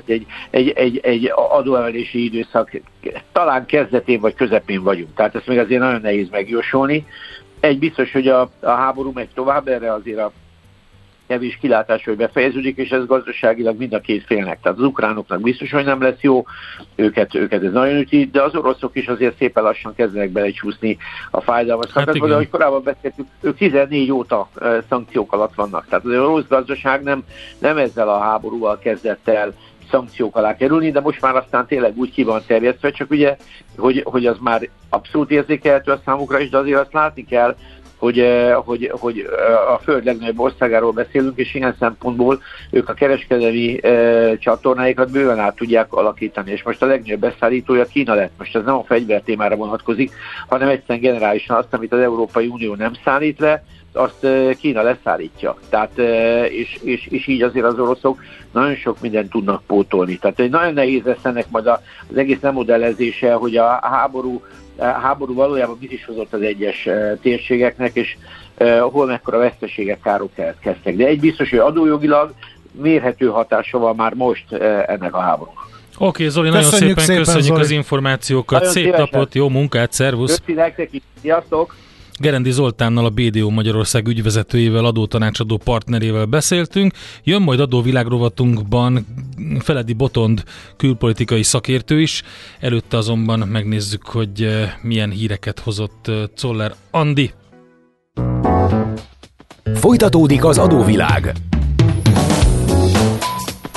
egy, 0.05 0.25
egy, 0.49 0.69
egy, 0.69 0.97
egy 1.03 1.31
adóemelési 1.35 2.23
időszak 2.23 2.71
talán 3.31 3.65
kezdetén 3.65 4.19
vagy 4.19 4.33
közepén 4.33 4.83
vagyunk, 4.83 5.15
tehát 5.15 5.35
ezt 5.35 5.47
még 5.47 5.57
azért 5.57 5.81
nagyon 5.81 6.01
nehéz 6.01 6.29
megjósolni. 6.29 7.05
Egy 7.59 7.79
biztos, 7.79 8.11
hogy 8.11 8.27
a, 8.27 8.49
a 8.59 8.69
háború 8.69 9.11
megy 9.13 9.29
tovább, 9.33 9.67
erre 9.67 9.93
azért 9.93 10.19
a 10.19 10.31
kevés 11.27 11.57
kilátás, 11.61 12.03
hogy 12.03 12.15
befejeződik, 12.15 12.77
és 12.77 12.89
ez 12.89 13.05
gazdaságilag 13.05 13.77
mind 13.77 13.93
a 13.93 13.99
két 13.99 14.25
félnek. 14.25 14.59
Tehát 14.61 14.77
az 14.77 14.83
ukránoknak 14.83 15.41
biztos, 15.41 15.71
hogy 15.71 15.85
nem 15.85 16.01
lesz 16.01 16.21
jó, 16.21 16.45
őket, 16.95 17.35
őket 17.35 17.63
ez 17.63 17.71
nagyon 17.71 17.97
üti, 17.97 18.29
de 18.31 18.41
az 18.41 18.55
oroszok 18.55 18.95
is 18.95 19.07
azért 19.07 19.37
szépen 19.37 19.63
lassan 19.63 19.95
kezdenek 19.95 20.29
belecsúszni 20.29 20.97
a 21.31 21.41
fájdalmas 21.41 21.91
hát 21.91 22.19
de 22.19 22.33
ahogy 22.33 22.49
korábban 22.49 22.83
beszéltük, 22.83 23.25
ők 23.41 23.57
14 23.57 24.11
óta 24.11 24.49
szankciók 24.89 25.33
alatt 25.33 25.53
vannak. 25.55 25.85
Tehát 25.87 26.05
az 26.05 26.11
orosz 26.11 26.47
gazdaság 26.47 27.03
nem, 27.03 27.23
nem 27.59 27.77
ezzel 27.77 28.09
a 28.09 28.19
háborúval 28.19 28.79
kezdett 28.79 29.27
el 29.27 29.53
szankciók 29.89 30.35
alá 30.35 30.55
kerülni, 30.55 30.91
de 30.91 30.99
most 30.99 31.21
már 31.21 31.35
aztán 31.35 31.65
tényleg 31.65 31.97
úgy 31.97 32.11
ki 32.11 32.23
van 32.23 32.41
terjesztve, 32.47 32.91
csak 32.91 33.09
ugye, 33.09 33.37
hogy, 33.77 34.01
hogy 34.05 34.25
az 34.25 34.37
már 34.39 34.69
abszolút 34.89 35.31
érzékelhető 35.31 35.91
a 35.91 36.01
számukra 36.05 36.39
is, 36.39 36.49
de 36.49 36.57
azért 36.57 36.79
azt 36.79 36.93
látni 36.93 37.25
kell, 37.25 37.55
hogy, 37.97 38.19
eh, 38.19 38.55
hogy, 38.55 38.91
hogy 38.99 39.19
eh, 39.19 39.71
a 39.73 39.79
Föld 39.83 40.05
legnagyobb 40.05 40.39
országáról 40.39 40.91
beszélünk, 40.91 41.37
és 41.37 41.53
ilyen 41.53 41.75
szempontból 41.79 42.41
ők 42.71 42.89
a 42.89 42.93
kereskedelmi 42.93 43.83
e, 43.83 44.37
csatornáikat 44.37 45.11
bőven 45.11 45.39
át 45.39 45.55
tudják 45.55 45.93
alakítani. 45.93 46.51
És 46.51 46.63
most 46.63 46.81
a 46.81 46.85
legnagyobb 46.85 47.19
beszállítója 47.19 47.85
Kína 47.85 48.13
lett. 48.13 48.31
Most 48.37 48.55
ez 48.55 48.63
nem 48.63 48.75
a 48.75 48.83
fegyver 48.83 49.21
témára 49.21 49.55
vonatkozik, 49.55 50.11
hanem 50.47 50.67
egyszerűen 50.67 50.99
generálisan 50.99 51.57
azt, 51.57 51.73
amit 51.73 51.93
az 51.93 51.99
Európai 51.99 52.47
Unió 52.47 52.75
nem 52.75 52.93
szállít 53.03 53.39
le, 53.39 53.63
azt 53.93 54.27
Kína 54.59 54.81
leszállítja. 54.81 55.57
Tehát, 55.69 55.97
és, 56.49 56.79
és, 56.81 57.07
és 57.09 57.27
így 57.27 57.41
azért 57.41 57.65
az 57.65 57.79
oroszok 57.79 58.23
nagyon 58.51 58.75
sok 58.75 59.01
mindent 59.01 59.29
tudnak 59.29 59.63
pótolni. 59.67 60.17
Tehát 60.17 60.49
nagyon 60.49 60.73
nehéz 60.73 61.03
lesz 61.03 61.23
ennek 61.25 61.49
majd 61.49 61.67
az 61.67 62.17
egész 62.17 62.39
nem 62.39 62.53
modellezése, 62.53 63.33
hogy 63.33 63.57
a 63.57 63.79
háború 63.81 64.41
háború 64.77 65.33
valójában 65.33 65.77
mit 65.79 65.91
is 65.91 66.05
hozott 66.05 66.33
az 66.33 66.41
egyes 66.41 66.87
térségeknek, 67.21 67.95
és 67.95 68.17
hol 68.79 69.05
mekkora 69.05 69.37
veszteségek, 69.37 69.99
károk 70.01 70.33
keletkeztek. 70.33 70.95
De 70.95 71.05
egy 71.05 71.19
biztos, 71.19 71.49
hogy 71.49 71.59
adójogilag 71.59 72.33
mérhető 72.71 73.27
hatása 73.27 73.77
van 73.77 73.95
már 73.95 74.13
most 74.13 74.51
ennek 74.85 75.15
a 75.15 75.19
háborúnak. 75.19 75.65
Oké, 75.99 76.05
okay, 76.07 76.29
Zoli, 76.29 76.49
köszönjük 76.49 76.71
nagyon 76.71 76.95
szépen, 76.95 77.03
szépen 77.03 77.23
köszönjük 77.23 77.47
Zoli. 77.47 77.61
az 77.61 77.69
információkat. 77.71 78.59
Nagyon 78.59 78.73
Szép 78.73 78.83
szívesen. 78.83 79.07
napot, 79.11 79.35
jó 79.35 79.49
munkát, 79.49 79.91
szervusz! 79.91 80.39
Köszönjük 80.39 80.63
nektek 80.63 80.93
is, 80.93 81.01
sziasztok! 81.21 81.75
Gerendi 82.19 82.51
Zoltánnal, 82.51 83.05
a 83.05 83.09
BDO 83.09 83.49
Magyarország 83.49 84.07
ügyvezetőjével, 84.07 84.85
adótanácsadó 84.85 85.57
partnerével 85.57 86.25
beszéltünk. 86.25 86.93
Jön 87.23 87.41
majd 87.41 87.59
adóvilágrovatunkban 87.59 89.05
Feledi 89.59 89.93
Botond 89.93 90.43
külpolitikai 90.77 91.43
szakértő 91.43 92.01
is. 92.01 92.23
Előtte 92.59 92.97
azonban 92.97 93.39
megnézzük, 93.39 94.05
hogy 94.05 94.41
eh, 94.41 94.71
milyen 94.81 95.09
híreket 95.09 95.59
hozott 95.59 96.07
eh, 96.07 96.15
Czoller 96.35 96.75
Andi. 96.91 97.31
Folytatódik 99.75 100.45
az 100.45 100.57
adóvilág. 100.57 101.31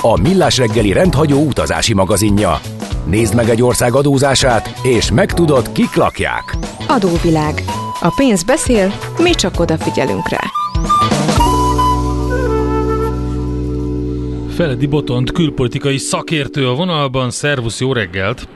A 0.01 0.21
Millás 0.21 0.57
reggeli 0.57 0.91
rendhagyó 0.91 1.45
utazási 1.45 1.93
magazinja. 1.93 2.59
Nézd 3.05 3.35
meg 3.35 3.49
egy 3.49 3.61
ország 3.61 3.93
adózását, 3.93 4.79
és 4.83 5.11
megtudod, 5.11 5.71
kik 5.71 5.95
lakják. 5.95 6.57
Adóvilág 6.87 7.63
a 8.01 8.13
pénz 8.15 8.43
beszél, 8.43 8.93
mi 9.17 9.31
csak 9.31 9.59
odafigyelünk 9.59 10.29
rá. 10.29 10.39
Feledi 14.55 14.85
Botont 14.85 15.31
külpolitikai 15.31 15.97
szakértő 15.97 16.67
a 16.67 16.73
vonalban. 16.73 17.31
Szervusz, 17.31 17.79
jó 17.79 17.93
reggelt! 17.93 18.47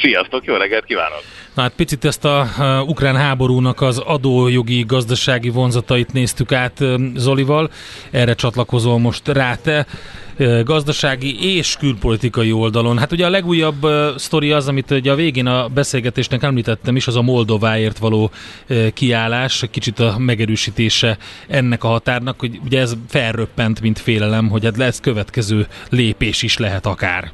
Sziasztok, 0.00 0.44
jó 0.44 0.54
reggelt 0.54 0.84
kívánok! 0.84 1.37
Na 1.58 1.64
hát 1.64 1.72
picit 1.76 2.04
ezt 2.04 2.24
a, 2.24 2.48
ukrán 2.86 3.16
háborúnak 3.16 3.80
az 3.80 3.98
adójogi, 3.98 4.82
gazdasági 4.82 5.48
vonzatait 5.48 6.12
néztük 6.12 6.52
át 6.52 6.84
Zolival. 7.14 7.70
Erre 8.10 8.34
csatlakozol 8.34 8.98
most 8.98 9.28
rá 9.28 9.54
te 9.54 9.86
gazdasági 10.64 11.56
és 11.56 11.76
külpolitikai 11.76 12.52
oldalon. 12.52 12.98
Hát 12.98 13.12
ugye 13.12 13.26
a 13.26 13.30
legújabb 13.30 13.86
sztori 14.16 14.52
az, 14.52 14.68
amit 14.68 14.90
ugye 14.90 15.12
a 15.12 15.14
végén 15.14 15.46
a 15.46 15.68
beszélgetésnek 15.68 16.42
említettem 16.42 16.96
is, 16.96 17.06
az 17.06 17.16
a 17.16 17.22
Moldováért 17.22 17.98
való 17.98 18.30
uh, 18.68 18.88
kiállás, 18.88 19.64
kicsit 19.70 19.98
a 19.98 20.18
megerősítése 20.18 21.18
ennek 21.48 21.84
a 21.84 21.88
határnak, 21.88 22.40
hogy 22.40 22.60
ugye 22.64 22.80
ez 22.80 22.96
felröppent, 23.08 23.80
mint 23.80 23.98
félelem, 23.98 24.48
hogy 24.48 24.64
hát 24.64 24.76
lesz 24.76 25.00
következő 25.00 25.66
lépés 25.88 26.42
is 26.42 26.56
lehet 26.56 26.86
akár. 26.86 27.32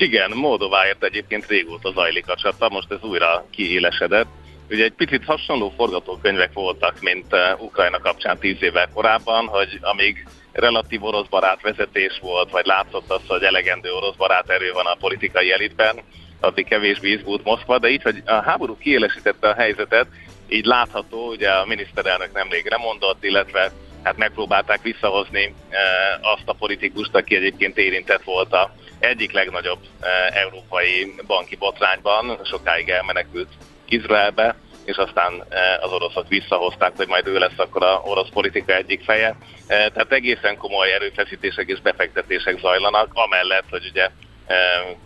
Igen, 0.00 0.30
Moldováért 0.30 1.04
egyébként 1.04 1.46
régóta 1.46 1.92
zajlik 1.92 2.28
a 2.28 2.36
csata, 2.36 2.68
most 2.68 2.90
ez 2.90 3.02
újra 3.02 3.46
kiélesedett. 3.50 4.26
Ugye 4.70 4.84
egy 4.84 4.92
picit 4.92 5.24
hasonló 5.24 5.72
forgatókönyvek 5.76 6.52
voltak, 6.52 7.00
mint 7.00 7.26
uh, 7.30 7.62
Ukrajna 7.62 7.98
kapcsán 7.98 8.38
tíz 8.38 8.62
évvel 8.62 8.88
korábban, 8.94 9.46
hogy 9.46 9.78
amíg 9.80 10.26
relatív 10.52 11.04
orosz 11.04 11.26
barát 11.26 11.62
vezetés 11.62 12.18
volt, 12.22 12.50
vagy 12.50 12.66
látszott 12.66 13.10
az, 13.10 13.20
hogy 13.26 13.42
elegendő 13.42 13.92
orosz 13.92 14.16
barát 14.16 14.50
erő 14.50 14.72
van 14.72 14.86
a 14.86 14.96
politikai 15.00 15.52
elitben, 15.52 15.96
addig 16.40 16.66
kevésbé 16.66 17.10
izgult 17.10 17.44
Moszkva, 17.44 17.78
de 17.78 17.88
így, 17.88 18.02
hogy 18.02 18.22
a 18.26 18.34
háború 18.34 18.76
kiélesítette 18.78 19.48
a 19.48 19.54
helyzetet, 19.54 20.06
így 20.48 20.64
látható, 20.64 21.28
ugye 21.28 21.50
a 21.50 21.66
miniszterelnök 21.66 22.32
nemrég 22.32 22.76
mondott, 22.82 23.24
illetve 23.24 23.72
hát 24.02 24.16
megpróbálták 24.16 24.82
visszahozni 24.82 25.54
e, 25.68 25.78
azt 26.20 26.42
a 26.48 26.52
politikust, 26.52 27.14
aki 27.14 27.36
egyébként 27.36 27.78
érintett 27.78 28.22
volt 28.22 28.52
a 28.52 28.74
egyik 28.98 29.32
legnagyobb 29.32 29.80
e, 30.00 30.06
európai 30.38 31.14
banki 31.26 31.56
botrányban, 31.56 32.38
sokáig 32.44 32.88
elmenekült 32.88 33.48
Izraelbe, 33.88 34.56
és 34.84 34.96
aztán 34.96 35.44
eh, 35.48 35.84
az 35.84 35.92
oroszok 35.92 36.28
visszahozták, 36.28 36.92
hogy 36.96 37.08
majd 37.08 37.26
ő 37.26 37.38
lesz 37.38 37.58
akkor 37.58 37.82
a 37.82 38.00
orosz 38.04 38.28
politika 38.28 38.74
egyik 38.74 39.04
feje. 39.04 39.28
Eh, 39.28 39.36
tehát 39.66 40.12
egészen 40.12 40.56
komoly 40.56 40.92
erőfeszítések 40.92 41.68
és 41.68 41.80
befektetések 41.80 42.58
zajlanak, 42.58 43.10
amellett, 43.12 43.64
hogy 43.70 43.86
ugye 43.90 44.08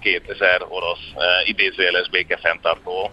2000 0.01 0.61
eh, 0.61 0.73
orosz 0.73 1.05
idézőjeles 1.45 2.09
békefenntartó 2.09 3.11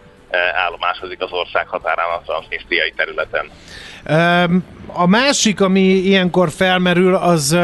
állomásozik 0.65 1.21
az 1.21 1.31
ország 1.31 1.67
határán 1.67 2.05
a 2.09 2.21
transznisztriai 2.25 2.93
területen. 2.95 3.49
A 4.87 5.07
másik, 5.07 5.61
ami 5.61 5.81
ilyenkor 5.81 6.49
felmerül, 6.49 7.15
az 7.15 7.57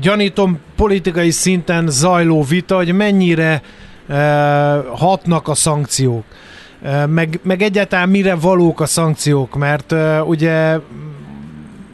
gyanítom 0.00 0.60
politikai 0.76 1.30
szinten 1.30 1.88
zajló 1.88 2.42
vita, 2.42 2.76
hogy 2.76 2.92
mennyire 2.92 3.62
hatnak 4.94 5.48
a 5.48 5.54
szankciók 5.54 6.24
meg, 7.06 7.40
meg 7.42 7.62
egyáltalán 7.62 8.08
mire 8.08 8.34
valók 8.34 8.80
a 8.80 8.86
szankciók, 8.86 9.54
mert 9.54 9.94
ugye 10.24 10.78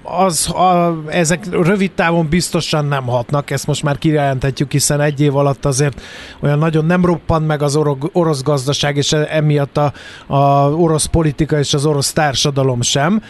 az, 0.04 0.50
a, 0.50 1.02
ezek 1.08 1.44
rövid 1.50 1.92
távon 1.92 2.28
biztosan 2.28 2.84
nem 2.84 3.06
hatnak, 3.06 3.50
ezt 3.50 3.66
most 3.66 3.82
már 3.82 3.98
kijelenthetjük, 3.98 4.72
hiszen 4.72 5.00
egy 5.00 5.20
év 5.20 5.36
alatt 5.36 5.64
azért 5.64 6.00
olyan 6.40 6.58
nagyon 6.58 6.84
nem 6.84 7.04
roppant 7.04 7.46
meg 7.46 7.62
az 7.62 7.76
orosz 8.12 8.42
gazdaság, 8.42 8.96
és 8.96 9.12
emiatt 9.12 9.76
a, 9.76 9.92
a 10.26 10.70
orosz 10.70 11.06
politika 11.06 11.58
és 11.58 11.74
az 11.74 11.86
orosz 11.86 12.12
társadalom 12.12 12.82
sem, 12.82 13.22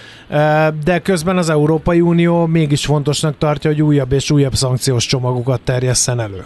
de 0.85 0.99
közben 1.03 1.37
az 1.37 1.51
Európai 1.51 2.01
Unió 2.01 2.47
mégis 2.47 2.85
fontosnak 2.85 3.39
tartja, 3.39 3.71
hogy 3.71 3.83
újabb 3.83 4.13
és 4.13 4.31
újabb 4.31 4.55
szankciós 4.55 5.07
csomagokat 5.07 5.61
terjesszen 5.61 6.21
elő. 6.21 6.45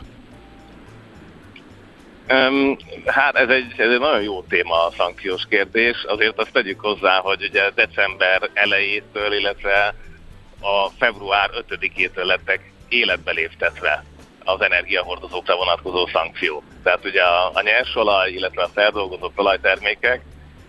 Um, 2.31 2.77
hát 3.07 3.37
ez 3.37 3.49
egy, 3.49 3.75
ez 3.77 3.91
egy 3.91 3.99
nagyon 3.99 4.23
jó 4.23 4.43
téma 4.43 4.87
a 4.87 4.93
szankciós 4.97 5.43
kérdés. 5.49 6.05
Azért 6.09 6.39
azt 6.39 6.53
tegyük 6.53 6.81
hozzá, 6.81 7.21
hogy 7.21 7.43
ugye 7.51 7.71
december 7.75 8.51
elejétől, 8.55 9.33
illetve 9.33 9.95
a 10.61 10.91
február 10.99 11.51
5-től 11.69 12.25
lettek 12.25 12.73
életbe 12.89 13.33
léptetve 13.33 14.05
az 14.45 14.61
energiahordozókra 14.61 15.57
vonatkozó 15.57 16.07
szankciók. 16.07 16.63
Tehát 16.83 17.05
ugye 17.05 17.23
a, 17.23 17.51
a 17.55 17.63
nyersolaj, 17.63 18.31
illetve 18.31 18.63
a 18.63 18.71
feldolgozott 18.75 19.39
olajtermékek, 19.39 20.21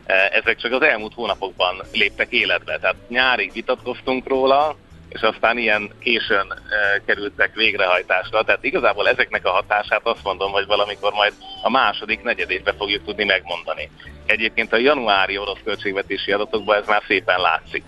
e, 0.05 0.13
ezek 0.33 0.57
csak 0.57 0.71
az 0.71 0.81
elmúlt 0.81 1.13
hónapokban 1.13 1.81
léptek 1.91 2.31
életbe. 2.31 2.77
Tehát 2.79 2.95
nyárig 3.07 3.51
vitatkoztunk 3.53 4.27
róla, 4.27 4.75
és 5.09 5.21
aztán 5.21 5.57
ilyen 5.57 5.91
későn 5.99 6.51
e, 6.51 7.01
kerültek 7.05 7.55
végrehajtásra. 7.55 8.43
Tehát 8.43 8.63
igazából 8.63 9.07
ezeknek 9.07 9.45
a 9.45 9.51
hatását 9.51 10.01
azt 10.03 10.23
mondom, 10.23 10.51
hogy 10.51 10.65
valamikor 10.65 11.13
majd 11.13 11.33
a 11.61 11.69
második 11.69 12.21
negyedévben 12.21 12.75
fogjuk 12.77 13.05
tudni 13.05 13.23
megmondani. 13.23 13.89
Egyébként 14.25 14.73
a 14.73 14.77
januári 14.77 15.37
orosz 15.37 15.59
költségvetési 15.63 16.31
adatokban 16.31 16.77
ez 16.77 16.87
már 16.87 17.03
szépen 17.07 17.39
látszik. 17.39 17.83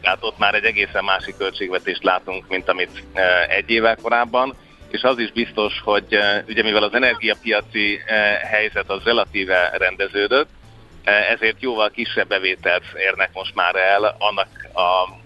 Tehát 0.00 0.18
ott 0.20 0.38
már 0.38 0.54
egy 0.54 0.64
egészen 0.64 1.04
másik 1.04 1.36
költségvetést 1.36 2.04
látunk, 2.04 2.48
mint 2.48 2.68
amit 2.68 3.02
e, 3.12 3.46
egy 3.48 3.70
évvel 3.70 3.96
korábban, 4.02 4.54
és 4.90 5.02
az 5.02 5.18
is 5.18 5.32
biztos, 5.32 5.80
hogy 5.84 6.14
e, 6.14 6.44
ugye 6.48 6.62
mivel 6.62 6.82
az 6.82 6.94
energiapiaci 6.94 8.00
e, 8.06 8.14
helyzet 8.50 8.90
az 8.90 9.02
relatíve 9.02 9.70
rendeződött, 9.78 10.48
ezért 11.04 11.62
jóval 11.62 11.90
kisebb 11.90 12.28
bevételt 12.28 12.82
érnek 12.96 13.30
most 13.32 13.54
már 13.54 13.74
el 13.74 14.16
annak 14.18 14.48
a 14.74 15.16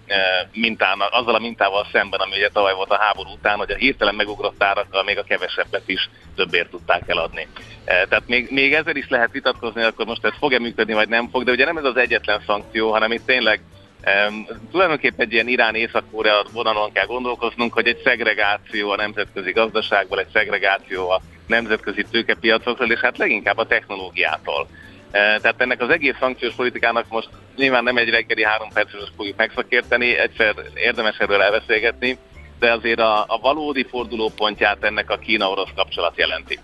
mintának, 0.53 1.13
azzal 1.13 1.35
a 1.35 1.39
mintával 1.39 1.87
szemben, 1.91 2.19
ami 2.19 2.35
ugye 2.35 2.49
tavaly 2.49 2.73
volt 2.73 2.89
a 2.91 2.99
háború 2.99 3.29
után, 3.29 3.57
hogy 3.57 3.71
a 3.71 3.75
hirtelen 3.75 4.15
megugrott 4.15 4.63
árakkal 4.63 5.03
még 5.03 5.17
a 5.17 5.23
kevesebbet 5.23 5.83
is 5.85 6.09
többért 6.35 6.69
tudták 6.69 7.03
eladni. 7.05 7.47
Tehát 7.85 8.27
még, 8.27 8.51
még 8.51 8.73
ezzel 8.73 8.95
is 8.95 9.09
lehet 9.09 9.31
vitatkozni, 9.31 9.83
akkor 9.83 10.05
most 10.05 10.25
ez 10.25 10.33
fog-e 10.39 10.59
működni, 10.59 10.93
vagy 10.93 11.07
nem 11.07 11.29
fog, 11.29 11.43
de 11.43 11.51
ugye 11.51 11.65
nem 11.65 11.77
ez 11.77 11.83
az 11.83 11.97
egyetlen 11.97 12.43
szankció, 12.45 12.91
hanem 12.91 13.11
itt 13.11 13.25
tényleg 13.25 13.61
Um, 14.05 14.47
tulajdonképpen 14.71 15.25
egy 15.25 15.33
ilyen 15.33 15.47
Irán-Észak-Korea 15.47 16.45
vonalon 16.51 16.91
kell 16.91 17.05
gondolkoznunk, 17.05 17.73
hogy 17.73 17.87
egy 17.87 18.01
szegregáció 18.03 18.89
a 18.89 18.95
nemzetközi 18.95 19.51
gazdaságból, 19.51 20.19
egy 20.19 20.29
szegregáció 20.33 21.09
a 21.09 21.21
nemzetközi 21.47 22.03
tőkepiacokról, 22.11 22.91
és 22.91 22.99
hát 22.99 23.17
leginkább 23.17 23.57
a 23.57 23.65
technológiától. 23.65 24.67
Tehát 25.11 25.61
ennek 25.61 25.81
az 25.81 25.89
egész 25.89 26.15
szankciós 26.19 26.53
politikának 26.53 27.05
most 27.09 27.29
nyilván 27.55 27.83
nem 27.83 27.97
egy 27.97 28.09
reggeli 28.09 28.43
három 28.43 28.69
perces 28.73 29.11
fogjuk 29.15 29.37
megszakérteni, 29.37 30.17
egyszer 30.17 30.55
érdemes 30.75 31.17
erről 31.17 31.41
elbeszélgetni, 31.41 32.17
de 32.59 32.71
azért 32.71 32.99
a, 32.99 33.23
a 33.27 33.39
valódi 33.41 33.85
fordulópontját 33.89 34.83
ennek 34.83 35.09
a 35.09 35.17
Kína-orosz 35.17 35.73
kapcsolat 35.75 36.17
jelenti. 36.17 36.59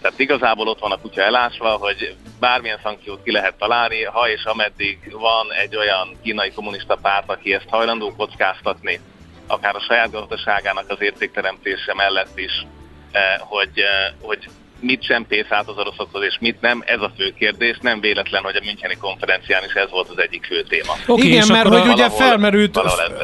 Tehát 0.00 0.18
igazából 0.18 0.68
ott 0.68 0.78
van 0.80 0.92
a 0.92 1.00
kutya 1.00 1.22
elásva, 1.22 1.68
hogy 1.68 2.14
bármilyen 2.40 2.80
szankciót 2.82 3.22
ki 3.22 3.32
lehet 3.32 3.54
találni, 3.58 4.02
ha 4.02 4.28
és 4.28 4.44
ameddig 4.44 4.98
van 5.10 5.52
egy 5.52 5.76
olyan 5.76 6.16
kínai 6.22 6.52
kommunista 6.52 6.98
párt, 7.02 7.30
aki 7.30 7.54
ezt 7.54 7.68
hajlandó 7.68 8.14
kockáztatni, 8.16 9.00
akár 9.46 9.74
a 9.74 9.80
saját 9.80 10.10
gazdaságának 10.10 10.84
az 10.88 11.00
értékteremtése 11.00 11.94
mellett 11.94 12.38
is, 12.38 12.66
eh, 13.12 13.22
hogy, 13.38 13.70
eh, 13.74 14.12
hogy 14.20 14.48
mit 14.80 15.02
sem 15.02 15.26
pész 15.26 15.46
át 15.48 15.68
az 15.68 15.76
oroszokhoz, 15.76 16.24
és 16.24 16.36
mit 16.40 16.60
nem, 16.60 16.82
ez 16.86 17.00
a 17.00 17.12
fő 17.16 17.34
kérdés. 17.38 17.78
Nem 17.80 18.00
véletlen, 18.00 18.42
hogy 18.42 18.56
a 18.56 18.64
Müncheni 18.64 18.96
konferencián 18.96 19.64
is 19.64 19.72
ez 19.72 19.90
volt 19.90 20.08
az 20.08 20.18
egyik 20.18 20.44
fő 20.44 20.62
téma. 20.62 20.92
Okay, 21.06 21.26
Igen, 21.26 21.46
mert 21.48 21.68
hogy 21.68 21.88
ugye 21.88 22.10
felmerült, 22.10 22.80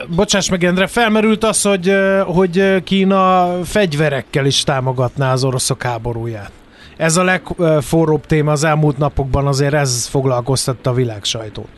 bocsáss 0.09 0.49
meg 0.49 0.65
Endre, 0.65 0.87
felmerült 0.87 1.45
az, 1.45 1.63
hogy, 1.63 1.89
eh, 1.89 2.25
hogy 2.25 2.83
Kína 2.85 3.51
fegyverekkel 3.65 4.47
is 4.47 4.63
támogatná 4.63 5.33
az 5.33 5.45
oroszok 5.45 5.83
háborúját. 5.83 6.53
Ez 6.97 7.17
a 7.17 7.23
legforróbb 7.23 8.27
téma 8.27 8.53
az 8.53 8.65
elmúlt 8.65 8.99
napokban, 8.99 9.47
azért 9.47 9.75
ez 9.75 10.07
foglalkoztatta 10.07 10.91
a 10.91 10.95
világ 10.95 11.25
sajtót. 11.25 11.69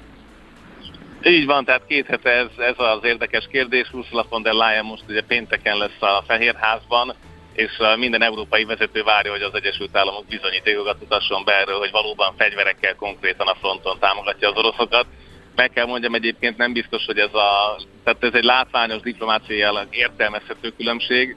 Így 1.22 1.46
van, 1.46 1.64
tehát 1.64 1.86
két 1.86 2.06
hete 2.06 2.30
ez, 2.30 2.46
ez 2.56 2.74
az 2.76 3.04
érdekes 3.04 3.48
kérdés. 3.50 3.92
Ursula 3.92 4.26
von 4.28 4.42
der 4.42 4.52
Leyen 4.52 4.84
most 4.84 5.04
ugye 5.08 5.22
pénteken 5.22 5.76
lesz 5.76 6.00
a 6.00 6.24
Fehérházban, 6.26 7.14
és 7.52 7.70
minden 7.98 8.22
európai 8.22 8.64
vezető 8.64 9.02
várja, 9.02 9.30
hogy 9.30 9.42
az 9.42 9.54
Egyesült 9.54 9.96
Államok 9.96 10.26
bizonyítékokat 10.26 11.00
mutasson 11.00 11.44
be 11.44 11.52
erről, 11.52 11.78
hogy 11.78 11.90
valóban 11.90 12.34
fegyverekkel 12.36 12.94
konkrétan 12.94 13.46
a 13.46 13.54
fronton 13.54 13.98
támogatja 13.98 14.50
az 14.50 14.56
oroszokat. 14.56 15.06
Meg 15.54 15.70
kell 15.70 15.86
mondjam 15.86 16.14
egyébként 16.14 16.56
nem 16.56 16.72
biztos, 16.72 17.04
hogy 17.04 17.18
ez 17.18 17.34
a, 17.34 17.80
tehát 18.04 18.24
ez 18.24 18.34
egy 18.34 18.44
látványos 18.44 19.00
diplomáciai 19.00 19.86
értelmezhető 19.90 20.72
különbség, 20.76 21.36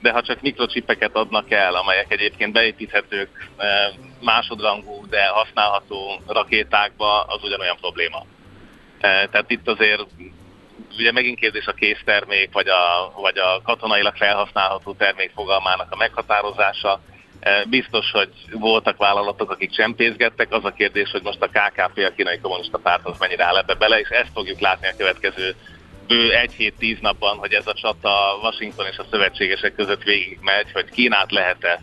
de 0.00 0.12
ha 0.12 0.22
csak 0.22 0.40
mikrocsipeket 0.40 1.14
adnak 1.16 1.50
el, 1.50 1.74
amelyek 1.74 2.12
egyébként 2.12 2.52
beépíthetők 2.52 3.50
másodrangú, 4.20 5.06
de 5.08 5.26
használható 5.26 6.20
rakétákba, 6.26 7.22
az 7.22 7.42
ugyanolyan 7.42 7.76
probléma. 7.80 8.26
Eh, 9.00 9.26
tehát 9.30 9.50
itt 9.50 9.68
azért 9.68 10.06
ugye 10.98 11.12
megint 11.12 11.38
kérdés 11.38 11.66
a 11.66 11.72
késztermék, 11.72 12.52
vagy 12.52 12.68
a, 12.68 13.12
vagy 13.20 13.38
a 13.38 13.60
katonailag 13.64 14.16
felhasználható 14.16 14.94
termék 14.94 15.30
fogalmának 15.34 15.92
a 15.92 15.96
meghatározása. 15.96 17.00
Biztos, 17.68 18.10
hogy 18.10 18.30
voltak 18.52 18.96
vállalatok, 18.96 19.50
akik 19.50 19.70
csempészgettek, 19.70 20.52
az 20.52 20.64
a 20.64 20.72
kérdés, 20.72 21.10
hogy 21.10 21.22
most 21.22 21.42
a 21.42 21.46
KKP, 21.46 21.98
a 21.98 22.12
kínai 22.16 22.38
kommunista 22.38 22.78
párt, 22.78 23.06
az 23.06 23.18
mennyire 23.18 23.44
áll 23.44 23.56
ebbe 23.56 23.74
bele, 23.74 24.00
és 24.00 24.08
ezt 24.08 24.30
fogjuk 24.34 24.58
látni 24.58 24.86
a 24.86 24.96
következő 24.96 25.54
bő 26.08 26.32
egy 26.32 26.52
hét 26.52 26.74
tíz 26.78 26.98
napban, 27.00 27.36
hogy 27.36 27.52
ez 27.52 27.66
a 27.66 27.74
csata 27.74 28.10
Washington 28.42 28.86
és 28.86 28.98
a 28.98 29.04
szövetségesek 29.10 29.74
között 29.74 30.02
végig 30.02 30.38
megy, 30.42 30.72
hogy 30.72 30.90
Kínát 30.90 31.32
lehet-e 31.32 31.82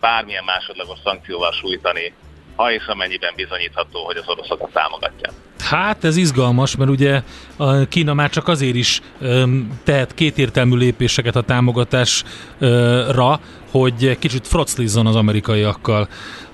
bármilyen 0.00 0.44
másodlagos 0.44 0.98
szankcióval 1.04 1.52
sújtani, 1.52 2.12
ha 2.56 2.72
és 2.72 2.86
amennyiben 2.86 3.32
bizonyítható, 3.36 4.04
hogy 4.04 4.16
az 4.16 4.28
oroszokat 4.28 4.72
támogatja. 4.72 5.30
Hát 5.58 6.04
ez 6.04 6.16
izgalmas, 6.16 6.76
mert 6.76 6.90
ugye 6.90 7.22
a 7.56 7.88
Kína 7.88 8.14
már 8.14 8.30
csak 8.30 8.48
azért 8.48 8.74
is 8.74 9.00
öm, 9.20 9.80
tehet 9.84 10.14
kétértelmű 10.14 10.76
lépéseket 10.76 11.36
a 11.36 11.40
támogatásra, 11.40 13.40
hogy 13.70 14.18
kicsit 14.18 14.46
froclizzon 14.46 15.06
az 15.06 15.16
amerikaiakkal, 15.16 16.08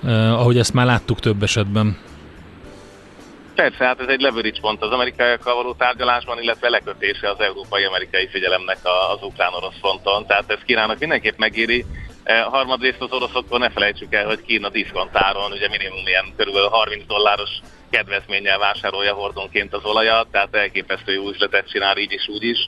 ahogy 0.07 0.57
ezt 0.57 0.73
már 0.73 0.85
láttuk 0.85 1.19
több 1.19 1.43
esetben. 1.43 1.97
Persze, 3.55 3.85
hát 3.85 3.99
ez 3.99 4.07
egy 4.07 4.21
leverage 4.21 4.59
pont 4.61 4.81
az 4.81 4.91
amerikaiakkal 4.91 5.55
való 5.55 5.73
tárgyalásban, 5.73 6.41
illetve 6.41 6.69
lekötése 6.69 7.29
az 7.29 7.39
európai-amerikai 7.39 8.27
figyelemnek 8.27 8.77
az 8.83 9.21
ukrán-orosz 9.21 9.77
fronton. 9.79 10.25
Tehát 10.25 10.51
ez 10.51 10.59
Kínának 10.65 10.99
mindenképp 10.99 11.37
megéri. 11.37 11.85
E, 12.23 12.41
harmadrészt 12.41 13.01
az 13.01 13.11
oroszoktól 13.11 13.59
ne 13.59 13.69
felejtsük 13.69 14.13
el, 14.13 14.25
hogy 14.25 14.41
Kína 14.41 14.69
diszkontáron 14.69 15.51
ugye 15.51 15.69
minimum 15.69 16.07
ilyen 16.07 16.33
kb. 16.37 16.57
30 16.71 17.05
dolláros 17.05 17.49
kedvezménnyel 17.89 18.57
vásárolja 18.57 19.13
hordonként 19.13 19.73
az 19.73 19.85
olajat, 19.85 20.27
tehát 20.31 20.55
elképesztő 20.55 21.13
jó 21.13 21.29
üzletet 21.29 21.69
csinál 21.69 21.97
így 21.97 22.11
is 22.11 22.27
úgy 22.27 22.43
is. 22.43 22.67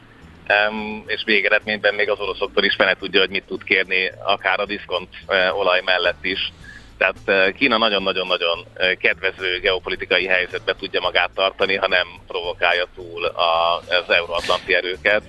Um, 0.70 1.04
és 1.08 1.22
végeredményben 1.26 1.94
még 1.96 2.10
az 2.10 2.20
oroszoktól 2.20 2.64
is 2.64 2.76
fene 2.76 2.94
tudja, 2.94 3.20
hogy 3.20 3.30
mit 3.30 3.44
tud 3.44 3.64
kérni, 3.64 4.12
akár 4.24 4.60
a 4.60 4.66
diszkont 4.66 5.10
uh, 5.28 5.60
olaj 5.60 5.82
mellett 5.86 6.26
is. 6.26 6.52
Tehát 6.98 7.16
eh, 7.26 7.52
Kína 7.52 7.78
nagyon-nagyon-nagyon 7.78 8.66
eh, 8.74 8.96
kedvező 8.96 9.60
geopolitikai 9.60 10.26
helyzetbe 10.26 10.76
tudja 10.76 11.02
magát 11.02 11.32
tartani, 11.34 11.76
ha 11.76 11.88
nem 11.88 12.08
provokálja 12.28 12.88
túl 12.96 13.26
az 13.26 14.10
euróatlanti 14.10 14.74
erőket. 14.74 15.24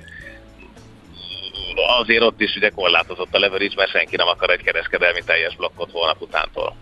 Azért 1.99 2.23
ott 2.23 2.41
is 2.41 2.57
ugye 2.57 2.71
korlátozott 2.71 3.35
a 3.35 3.39
leverage, 3.39 3.75
mert 3.77 3.91
senki 3.91 4.17
nem 4.17 4.27
akar 4.27 4.51
egy 4.51 4.63
kereskedelmi 4.63 5.21
teljes 5.25 5.57
blokkot 5.57 5.91
holnap 5.91 6.21
utántól. 6.21 6.77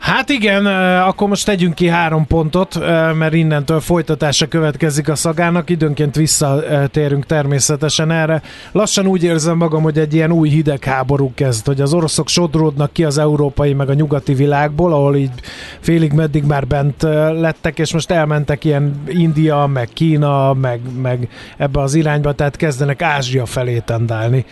Hát 0.00 0.28
igen, 0.28 0.66
akkor 1.06 1.28
most 1.28 1.46
tegyünk 1.46 1.74
ki 1.74 1.88
három 1.88 2.26
pontot, 2.26 2.78
mert 3.14 3.34
innentől 3.34 3.80
folytatása 3.80 4.48
következik 4.48 5.08
a 5.08 5.14
szagának, 5.14 5.70
időnként 5.70 6.16
visszatérünk 6.16 7.26
természetesen 7.26 8.10
erre. 8.10 8.42
Lassan 8.72 9.06
úgy 9.06 9.22
érzem 9.22 9.56
magam, 9.56 9.82
hogy 9.82 9.98
egy 9.98 10.14
ilyen 10.14 10.32
új 10.32 10.48
hidegháború 10.48 11.32
kezd, 11.34 11.66
hogy 11.66 11.80
az 11.80 11.94
oroszok 11.94 12.28
sodródnak 12.28 12.92
ki 12.92 13.04
az 13.04 13.18
európai 13.18 13.72
meg 13.72 13.88
a 13.88 13.94
nyugati 13.94 14.34
világból, 14.34 14.92
ahol 14.92 15.16
így 15.16 15.32
félig 15.80 16.12
meddig 16.12 16.44
már 16.44 16.66
bent 16.66 17.02
lettek, 17.32 17.78
és 17.78 17.92
most 17.92 18.10
elmentek 18.10 18.64
ilyen 18.64 19.02
India, 19.06 19.66
meg 19.66 19.88
Kína, 19.88 20.54
meg, 20.54 20.80
meg 21.02 21.28
ebbe 21.56 21.80
az 21.80 21.94
irányba, 21.94 22.32
tehát 22.32 22.56
kezdenek 22.56 23.02
Ázsia 23.02 23.46
felé 23.46 23.78
tendálni. 23.78 24.44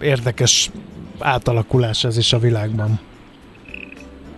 Érdekes 0.00 0.70
átalakulás 1.18 2.04
ez 2.04 2.16
is 2.16 2.32
a 2.32 2.38
világban. 2.38 3.08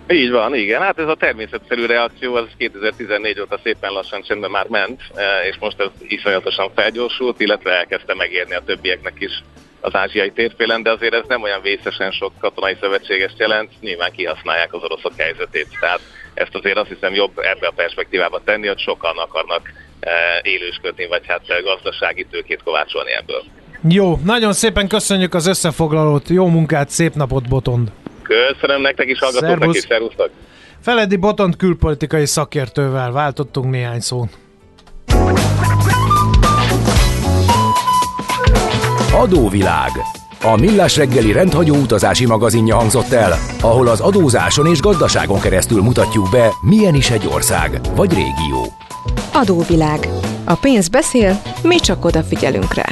Így 0.08 0.30
van, 0.30 0.54
igen. 0.54 0.80
Hát 0.80 0.98
ez 0.98 1.08
a 1.08 1.14
természetszerű 1.14 1.86
reakció, 1.86 2.34
az 2.34 2.46
2014 2.56 3.40
óta 3.40 3.58
szépen 3.62 3.92
lassan 3.92 4.22
csendben 4.22 4.50
már 4.50 4.66
ment, 4.68 5.00
e, 5.14 5.46
és 5.48 5.56
most 5.60 5.80
ez 5.80 5.88
iszonyatosan 6.08 6.70
felgyorsult, 6.74 7.40
illetve 7.40 7.70
elkezdte 7.70 8.14
megérni 8.14 8.54
a 8.54 8.62
többieknek 8.66 9.14
is 9.18 9.42
az 9.80 9.94
ázsiai 9.94 10.30
térfélen, 10.30 10.82
de 10.82 10.90
azért 10.90 11.14
ez 11.14 11.24
nem 11.28 11.42
olyan 11.42 11.62
vészesen 11.62 12.10
sok 12.10 12.32
katonai 12.40 12.76
szövetséges 12.80 13.32
jelent, 13.36 13.70
nyilván 13.80 14.12
kihasználják 14.12 14.74
az 14.74 14.82
oroszok 14.82 15.12
helyzetét. 15.16 15.66
Tehát 15.80 16.00
ezt 16.34 16.54
azért 16.54 16.76
azt 16.76 16.88
hiszem 16.88 17.14
jobb 17.14 17.38
ebbe 17.38 17.66
a 17.66 17.72
perspektívába 17.76 18.40
tenni, 18.44 18.66
hogy 18.66 18.78
sokan 18.78 19.18
akarnak 19.18 19.72
e, 20.00 20.10
élősködni, 20.42 21.06
vagy 21.06 21.22
hát 21.26 21.62
gazdasági 21.64 22.26
tőkét 22.30 22.62
kovácsolni 22.64 23.12
ebből. 23.12 23.42
Jó, 23.88 24.18
nagyon 24.24 24.52
szépen 24.52 24.88
köszönjük 24.88 25.34
az 25.34 25.46
összefoglalót, 25.46 26.28
jó 26.28 26.46
munkát, 26.46 26.88
szép 26.88 27.14
napot, 27.14 27.48
Botond! 27.48 27.92
Köszönöm 28.22 28.80
nektek 28.80 29.08
is, 29.08 29.18
hallgatóknak 29.18 29.74
is, 29.74 29.85
szervusztok! 29.88 30.30
Feledi 30.80 31.16
Botond 31.16 31.56
külpolitikai 31.56 32.26
szakértővel 32.26 33.12
váltottunk 33.12 33.70
néhány 33.70 34.00
szót. 34.00 34.28
Adóvilág. 39.12 39.90
A 40.42 40.56
Millás 40.56 40.96
reggeli 40.96 41.32
rendhagyó 41.32 41.74
utazási 41.74 42.26
magazinja 42.26 42.76
hangzott 42.76 43.12
el, 43.12 43.32
ahol 43.61 43.88
az 43.88 44.00
adózáson 44.00 44.66
és 44.66 44.80
gazdaságon 44.80 45.40
keresztül 45.40 45.82
mutatjuk 45.82 46.30
be, 46.30 46.48
milyen 46.61 46.94
is 46.94 47.11
egy 47.11 47.26
ország 47.26 47.80
vagy 47.94 48.11
régió. 48.11 48.66
Adóvilág. 49.32 50.08
A 50.44 50.54
pénz 50.54 50.88
beszél, 50.88 51.42
mi 51.62 51.76
csak 51.76 52.04
odafigyelünk 52.04 52.74
rá. 52.74 52.87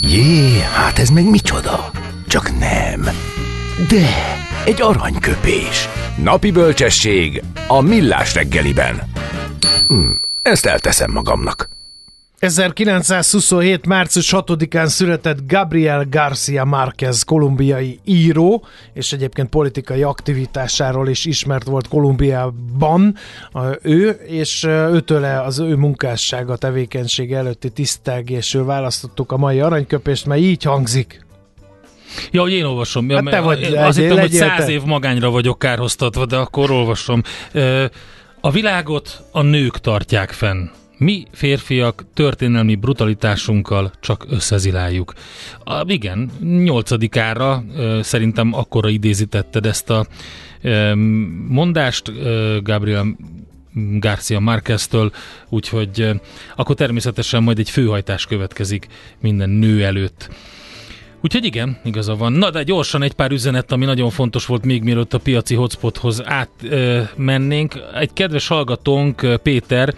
Jé, 0.00 0.60
hát 0.60 0.98
ez 0.98 1.08
meg 1.08 1.30
micsoda? 1.30 1.90
Csak 2.26 2.58
nem. 2.58 3.00
De, 3.88 4.06
egy 4.64 4.82
aranyköpés. 4.82 5.88
Napi 6.22 6.50
bölcsesség 6.50 7.42
a 7.68 7.80
millás 7.80 8.34
reggeliben. 8.34 9.02
Hm, 9.88 10.10
ezt 10.42 10.66
elteszem 10.66 11.10
magamnak. 11.12 11.68
1927. 12.38 13.86
március 13.86 14.32
6-án 14.36 14.86
született 14.86 15.38
Gabriel 15.46 16.06
Garcia 16.10 16.64
Márquez, 16.64 17.22
kolumbiai 17.22 18.00
író, 18.04 18.64
és 18.94 19.12
egyébként 19.12 19.48
politikai 19.48 20.02
aktivitásáról 20.02 21.08
is 21.08 21.24
ismert 21.24 21.64
volt 21.64 21.88
Kolumbiában 21.88 23.14
ő, 23.82 24.10
és 24.10 24.64
őtőle 24.64 25.42
az 25.42 25.58
ő 25.58 25.74
munkássága, 25.74 26.56
tevékenysége 26.56 27.36
előtti 27.36 27.70
tisztelgésről 27.70 28.64
választottuk 28.64 29.32
a 29.32 29.36
mai 29.36 29.60
aranyköpést, 29.60 30.26
mert 30.26 30.40
így 30.40 30.62
hangzik. 30.62 31.24
Ja, 32.30 32.40
hogy 32.40 32.52
én 32.52 32.64
olvasom. 32.64 33.08
Hát 33.08 33.24
te 33.24 33.40
vagy, 33.40 33.60
én 33.60 33.76
azt 33.76 33.98
hittem, 33.98 34.18
hogy 34.18 34.30
száz 34.30 34.68
év 34.68 34.82
magányra 34.82 35.30
vagyok 35.30 35.58
kárhoztatva, 35.58 36.26
de 36.26 36.36
akkor 36.36 36.70
olvasom. 36.70 37.22
A 38.40 38.50
világot 38.50 39.24
a 39.32 39.42
nők 39.42 39.78
tartják 39.80 40.30
fenn. 40.30 40.66
Mi 40.98 41.24
férfiak 41.32 42.04
történelmi 42.14 42.74
brutalitásunkkal 42.74 43.90
csak 44.00 44.26
összeziláljuk. 44.28 45.12
A, 45.64 45.92
igen, 45.92 46.30
nyolcadikára 46.40 47.64
szerintem 48.00 48.52
akkora 48.54 48.88
idézítetted 48.88 49.66
ezt 49.66 49.90
a 49.90 50.06
mondást 51.48 52.12
Gabriel 52.62 53.16
Garcia 53.98 54.40
Márquez-től, 54.40 55.12
úgyhogy 55.48 56.10
akkor 56.56 56.74
természetesen 56.74 57.42
majd 57.42 57.58
egy 57.58 57.70
főhajtás 57.70 58.26
következik 58.26 58.86
minden 59.20 59.50
nő 59.50 59.84
előtt. 59.84 60.30
Úgyhogy 61.20 61.44
igen, 61.44 61.78
igaza 61.84 62.16
van. 62.16 62.32
Na 62.32 62.50
de 62.50 62.62
gyorsan 62.62 63.02
egy 63.02 63.12
pár 63.12 63.30
üzenet, 63.30 63.72
ami 63.72 63.84
nagyon 63.84 64.10
fontos 64.10 64.46
volt 64.46 64.64
még 64.64 64.82
mielőtt 64.82 65.14
a 65.14 65.18
piaci 65.18 65.54
hotspothoz 65.54 66.22
átmennénk. 66.24 67.74
Egy 67.94 68.12
kedves 68.12 68.46
hallgatónk, 68.46 69.40
Péter, 69.42 69.94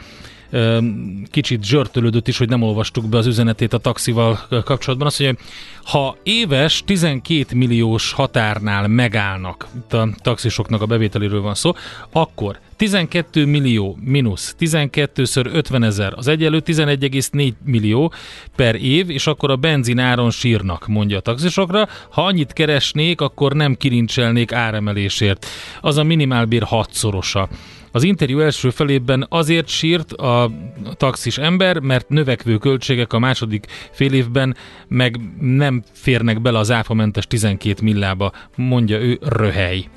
kicsit 1.30 1.64
zsörtölődött 1.64 2.28
is, 2.28 2.38
hogy 2.38 2.48
nem 2.48 2.62
olvastuk 2.62 3.08
be 3.08 3.18
az 3.18 3.26
üzenetét 3.26 3.72
a 3.72 3.78
taxival 3.78 4.40
kapcsolatban. 4.64 5.06
Azt 5.06 5.20
mondja, 5.20 5.44
ha 5.84 6.16
éves 6.22 6.82
12 6.84 7.56
milliós 7.56 8.12
határnál 8.12 8.88
megállnak, 8.88 9.68
itt 9.76 9.92
a 9.92 10.08
taxisoknak 10.22 10.82
a 10.82 10.86
bevételéről 10.86 11.40
van 11.40 11.54
szó, 11.54 11.72
akkor 12.12 12.58
12 12.78 13.44
millió 13.46 13.98
mínusz 14.00 14.56
12-ször 14.60 15.46
50 15.52 15.82
ezer, 15.82 16.12
az 16.16 16.28
egyelő 16.28 16.62
11,4 16.64 17.52
millió 17.64 18.12
per 18.56 18.74
év, 18.74 19.10
és 19.10 19.26
akkor 19.26 19.50
a 19.50 19.56
benzin 19.56 19.98
áron 19.98 20.30
sírnak, 20.30 20.86
mondja 20.86 21.16
a 21.16 21.20
taxisokra. 21.20 21.88
Ha 22.10 22.24
annyit 22.24 22.52
keresnék, 22.52 23.20
akkor 23.20 23.52
nem 23.52 23.74
kirincselnék 23.74 24.52
áremelésért. 24.52 25.46
Az 25.80 25.96
a 25.96 26.02
minimálbér 26.02 26.62
hatszorosa. 26.62 27.48
Az 27.92 28.02
interjú 28.02 28.40
első 28.40 28.70
felében 28.70 29.26
azért 29.28 29.68
sírt 29.68 30.12
a 30.12 30.50
taxis 30.96 31.38
ember, 31.38 31.78
mert 31.78 32.08
növekvő 32.08 32.56
költségek 32.56 33.12
a 33.12 33.18
második 33.18 33.66
fél 33.90 34.12
évben 34.12 34.56
meg 34.88 35.20
nem 35.40 35.82
férnek 35.92 36.40
bele 36.40 36.58
az 36.58 36.70
áfamentes 36.70 37.26
12 37.26 37.82
millába, 37.82 38.32
mondja 38.54 38.98
ő 38.98 39.18
röhely. 39.22 39.88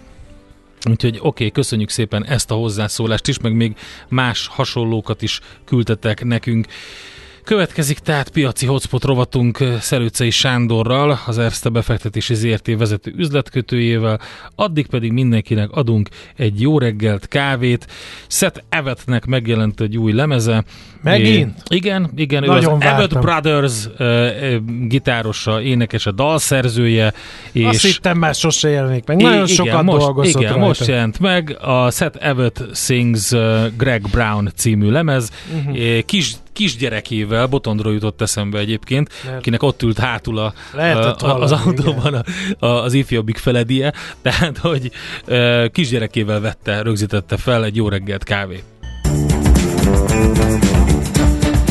Úgyhogy 0.90 1.16
oké, 1.16 1.28
okay, 1.28 1.52
köszönjük 1.52 1.90
szépen 1.90 2.26
ezt 2.26 2.52
a 2.52 2.56
hozzászólást 2.56 3.28
is, 3.28 3.40
meg 3.40 3.56
még 3.56 3.76
más 4.10 4.48
hasonlókat 4.48 5.22
is 5.22 5.40
küldtetek 5.66 6.24
nekünk. 6.24 6.68
Következik 7.52 8.00
tehát 8.00 8.30
piaci 8.30 8.66
hotspot 8.66 9.04
rovatunk 9.04 9.58
Szelőcei 9.80 10.30
Sándorral, 10.30 11.20
az 11.26 11.38
Erste 11.38 11.70
befektetési 11.70 12.34
ZRT 12.34 12.78
vezető 12.78 13.14
üzletkötőjével, 13.18 14.20
addig 14.56 14.88
pedig 14.88 15.12
mindenkinek 15.12 15.72
adunk 15.72 16.10
egy 16.36 16.62
jó 16.62 16.80
reggelt, 16.80 17.28
kávét. 17.28 17.88
Seth 18.28 18.60
Evetnek 18.70 19.26
megjelent 19.26 19.82
egy 19.82 19.98
új 19.98 20.12
lemeze. 20.12 20.64
Megint? 21.04 21.58
É, 21.70 21.76
igen, 21.76 22.12
igen, 22.16 22.44
Nagyon 22.44 22.72
ő 22.72 22.76
az 22.76 22.82
Evett 22.82 23.20
Brothers 23.20 23.86
uh, 24.00 24.56
gitárosa, 24.88 25.62
énekese, 25.62 26.12
dalszerzője. 26.12 27.14
És 27.52 27.66
Azt 27.66 27.86
hittem 27.86 28.18
már 28.18 28.36
sose 28.36 28.70
jelenik 28.70 29.06
meg. 29.06 29.18
Nagyon 29.18 29.34
igen, 29.34 29.48
sokat 29.48 29.84
most, 29.84 30.06
dolgozott 30.06 30.42
Igen, 30.42 30.52
rajta. 30.52 30.68
most 30.68 30.86
jelent 30.86 31.20
meg 31.20 31.58
a 31.62 31.92
Seth 31.92 32.28
Evett 32.28 32.64
Sings 32.74 33.32
uh, 33.32 33.66
Greg 33.78 34.02
Brown 34.12 34.52
című 34.56 34.90
lemez. 34.90 35.30
Uh-huh. 35.54 36.00
Kis 36.06 36.34
kisgyerekével, 36.54 37.48
Botondról 37.48 37.94
jutott 37.94 38.22
eszembe 38.22 38.60
egyébként, 38.60 39.10
Mert 39.26 39.38
akinek 39.38 39.64
ott 39.64 39.82
ült 39.82 39.98
hátul 39.98 40.38
a, 40.38 40.54
a, 40.74 41.16
a, 41.26 41.42
az 41.42 41.52
autóban 41.52 42.14
a, 42.14 42.66
a, 42.66 42.84
az 42.84 42.94
ifjabbik 42.94 43.38
feledie, 43.38 43.94
tehát 44.22 44.58
hogy 44.58 44.92
e, 45.28 45.68
kisgyerekével 45.68 46.40
vette, 46.40 46.82
rögzítette 46.82 47.38
fel 47.38 47.66
egy 47.66 47.76
jó 47.76 47.90
reggelt 47.90 48.24
kávé. 48.24 48.64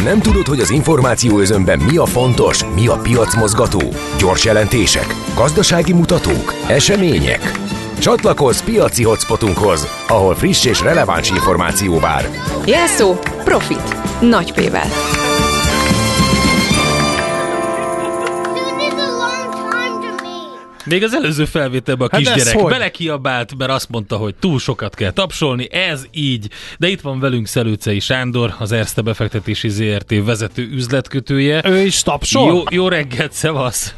Nem 0.05 0.21
tudod, 0.21 0.47
hogy 0.47 0.61
az 0.61 0.71
információ 0.71 1.39
özönben 1.39 1.79
mi 1.79 1.97
a 1.97 2.07
fontos, 2.07 2.65
mi 2.75 2.87
a 2.87 2.97
piacmozgató? 2.97 3.81
Gyors 4.19 4.45
jelentések, 4.45 5.15
gazdasági 5.35 5.93
mutatók, 5.93 6.55
események? 6.69 7.70
Csatlakozz 8.01 8.61
piaci 8.61 9.03
hotspotunkhoz, 9.03 9.87
ahol 10.09 10.35
friss 10.35 10.65
és 10.65 10.81
releváns 10.81 11.31
információ 11.31 11.99
vár. 11.99 12.25
Jelszó 12.67 13.15
Profit. 13.45 14.21
Nagy 14.21 14.53
P-vel. 14.53 14.89
Még 20.85 21.03
az 21.03 21.15
előző 21.15 21.45
felvételben 21.45 22.09
a 22.11 22.17
hát 22.17 22.35
kisgyerek 22.35 22.65
belekiabált, 22.65 23.57
mert 23.57 23.71
azt 23.71 23.89
mondta, 23.89 24.17
hogy 24.17 24.35
túl 24.35 24.59
sokat 24.59 24.95
kell 24.95 25.11
tapsolni, 25.11 25.73
ez 25.73 26.07
így. 26.11 26.49
De 26.79 26.89
itt 26.89 27.01
van 27.01 27.21
velünk 27.21 27.47
Szelőcei 27.47 28.01
Sándor, 28.01 28.55
az 28.59 28.73
Erste 28.73 29.01
befektetési 29.01 29.69
ZRT 29.69 30.25
vezető 30.25 30.69
üzletkötője. 30.73 31.63
Ő 31.65 31.79
is 31.79 32.03
tapsol? 32.03 32.47
Jó, 32.47 32.63
jó 32.71 32.89
reggelt, 32.89 33.33
szevasz! 33.33 33.95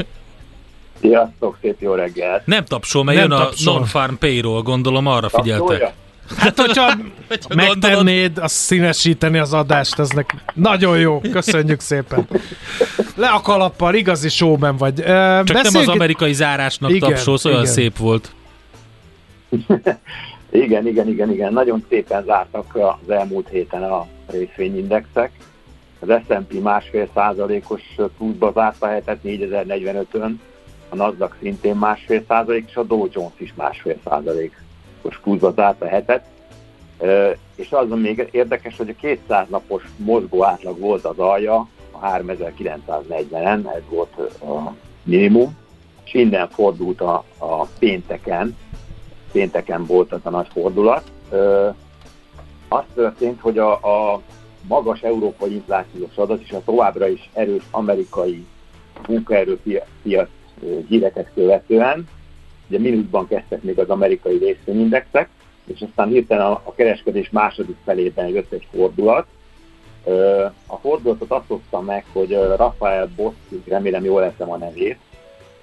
Sziasztok, 1.02 1.58
szép 1.60 1.80
jó 1.80 1.94
reggelt! 1.94 2.46
Nem 2.46 2.64
tapsol, 2.64 3.04
mert 3.04 3.18
Nem 3.18 3.30
jön 3.30 3.38
tapsol. 3.38 3.72
a 3.72 3.76
non-farm 3.76 4.14
payroll, 4.14 4.62
gondolom 4.62 5.06
arra 5.06 5.28
Tapsolja? 5.28 5.64
figyeltek. 5.66 5.92
Hát, 6.36 6.60
hogyha 6.60 6.92
megtennéd, 7.54 8.38
azt 8.38 8.54
színesíteni 8.54 9.38
az 9.38 9.52
adást, 9.52 9.98
ez 9.98 10.08
nek 10.08 10.34
nagyon 10.54 10.98
jó. 10.98 11.20
Köszönjük 11.32 11.80
szépen. 11.80 12.28
Le 13.14 13.28
a 13.28 13.40
kalappal, 13.40 13.94
igazi 13.94 14.28
showman 14.28 14.76
vagy. 14.76 14.94
Csak 14.94 15.44
Beszélg... 15.44 15.72
nem 15.72 15.82
az 15.82 15.88
amerikai 15.88 16.32
zárásnak 16.32 16.90
igen, 16.90 17.08
tapsolsz, 17.08 17.44
olyan 17.44 17.60
igen. 17.60 17.72
szép 17.72 17.96
volt. 17.96 18.34
igen, 20.50 20.86
igen, 20.86 21.08
igen, 21.08 21.30
igen. 21.30 21.52
Nagyon 21.52 21.84
szépen 21.88 22.24
zártak 22.24 22.76
az 22.76 23.10
elmúlt 23.10 23.48
héten 23.48 23.82
a 23.82 24.06
részvényindexek. 24.26 25.30
Az 26.00 26.08
S&P 26.28 26.62
másfél 26.62 27.08
százalékos 27.14 27.82
pluszba 28.18 28.52
zárt 28.54 28.82
a 28.82 28.86
hetet 28.86 29.18
4045-ön, 29.24 30.40
a 30.92 30.96
Nasdaq 30.96 31.34
szintén 31.40 31.76
másfél 31.76 32.24
százalék, 32.28 32.68
és 32.68 32.76
a 32.76 32.82
Dow 32.82 33.06
Jones 33.10 33.32
is 33.36 33.54
másfél 33.54 33.96
százalék. 34.04 34.62
Napos 34.96 35.18
pluszba 35.18 35.52
zárt 35.52 35.82
a 35.82 35.86
hetet, 35.86 36.24
és 37.54 37.72
az 37.72 37.88
még 37.88 38.28
érdekes, 38.30 38.76
hogy 38.76 38.88
a 38.88 38.94
200 39.00 39.48
napos 39.48 39.82
mozgó 39.96 40.44
átlag 40.44 40.78
volt 40.78 41.04
az 41.04 41.18
alja, 41.18 41.68
a 41.90 41.98
3940-en, 41.98 43.74
ez 43.74 43.82
volt 43.88 44.16
a 44.40 44.74
minimum, 45.02 45.56
és 46.04 46.14
innen 46.14 46.48
fordult 46.48 47.00
a, 47.00 47.24
a 47.38 47.64
pénteken, 47.78 48.56
pénteken 49.32 49.86
volt 49.86 50.12
az 50.12 50.20
a 50.22 50.30
nagy 50.30 50.48
fordulat. 50.52 51.12
Ö, 51.30 51.68
az 52.68 52.82
történt, 52.94 53.40
hogy 53.40 53.58
a, 53.58 53.72
a 53.72 54.20
magas 54.68 55.02
európai 55.02 55.54
inflációs 55.54 56.16
adat 56.16 56.40
és 56.42 56.52
a 56.52 56.64
továbbra 56.64 57.08
is 57.08 57.30
erős 57.32 57.62
amerikai 57.70 58.46
munkaerőpiac 59.08 60.28
híreket 60.88 61.30
követően, 61.34 62.08
ugye 62.68 62.78
mínuszban 62.78 63.28
kezdtek 63.28 63.62
még 63.62 63.78
az 63.78 63.88
amerikai 63.88 64.38
részvényindexek, 64.38 65.28
és 65.64 65.80
aztán 65.80 66.08
hirtelen 66.08 66.46
a, 66.46 66.60
a 66.64 66.74
kereskedés 66.74 67.30
második 67.30 67.76
felében 67.84 68.28
jött 68.28 68.52
egy 68.52 68.66
fordulat. 68.72 69.26
A 70.66 70.76
fordulatot 70.76 71.30
azt 71.30 71.46
hozta 71.46 71.80
meg, 71.80 72.04
hogy 72.12 72.30
Rafael 72.56 73.10
Bossi, 73.16 73.62
remélem 73.66 74.04
jól 74.04 74.20
leszem 74.20 74.50
a 74.50 74.56
nevét, 74.56 74.98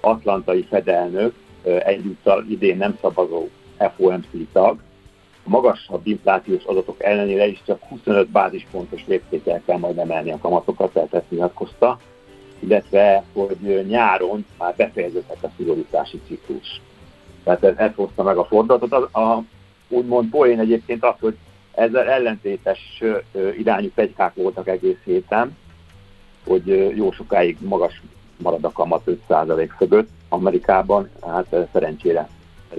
atlantai 0.00 0.62
fedelnök, 0.62 1.34
egyúttal 1.62 2.44
idén 2.48 2.76
nem 2.76 2.98
szavazó 3.00 3.48
FOMC 3.96 4.26
tag, 4.52 4.78
magasabb 5.44 6.06
inflációs 6.06 6.64
adatok 6.64 7.02
ellenére 7.02 7.46
is 7.46 7.62
csak 7.66 7.82
25 7.88 8.28
bázispontos 8.28 9.04
léptékkel 9.06 9.62
kell 9.66 9.78
majd 9.78 9.98
emelni 9.98 10.30
a 10.30 10.38
kamatokat, 10.38 10.92
tehát 10.92 11.14
ezt 11.14 11.30
nyilatkozta, 11.30 11.98
illetve 12.60 13.24
hogy 13.32 13.86
nyáron 13.88 14.46
már 14.58 14.74
befejeződhet 14.76 15.44
a 15.44 15.50
szigorítási 15.56 16.20
ciklus. 16.26 16.80
Tehát 17.44 17.64
ez, 17.64 17.74
ez 17.76 17.90
hozta 17.94 18.22
meg 18.22 18.36
a 18.36 18.44
fordulatot. 18.44 18.92
A, 18.92 19.20
a, 19.20 19.42
úgymond 19.88 20.30
poén 20.30 20.58
egyébként 20.58 21.04
az, 21.04 21.14
hogy 21.20 21.36
ezzel 21.72 22.08
ellentétes 22.08 23.02
irányú 23.58 23.90
pegykák 23.94 24.34
voltak 24.34 24.68
egész 24.68 24.98
héten, 25.04 25.56
hogy 26.46 26.96
jó 26.96 27.12
sokáig 27.12 27.56
magas 27.60 28.02
marad 28.36 28.64
a 28.64 28.72
kamat 28.72 29.02
5% 29.28 29.68
fölött 29.76 30.08
Amerikában, 30.28 31.10
hát 31.26 31.56
szerencsére 31.72 32.28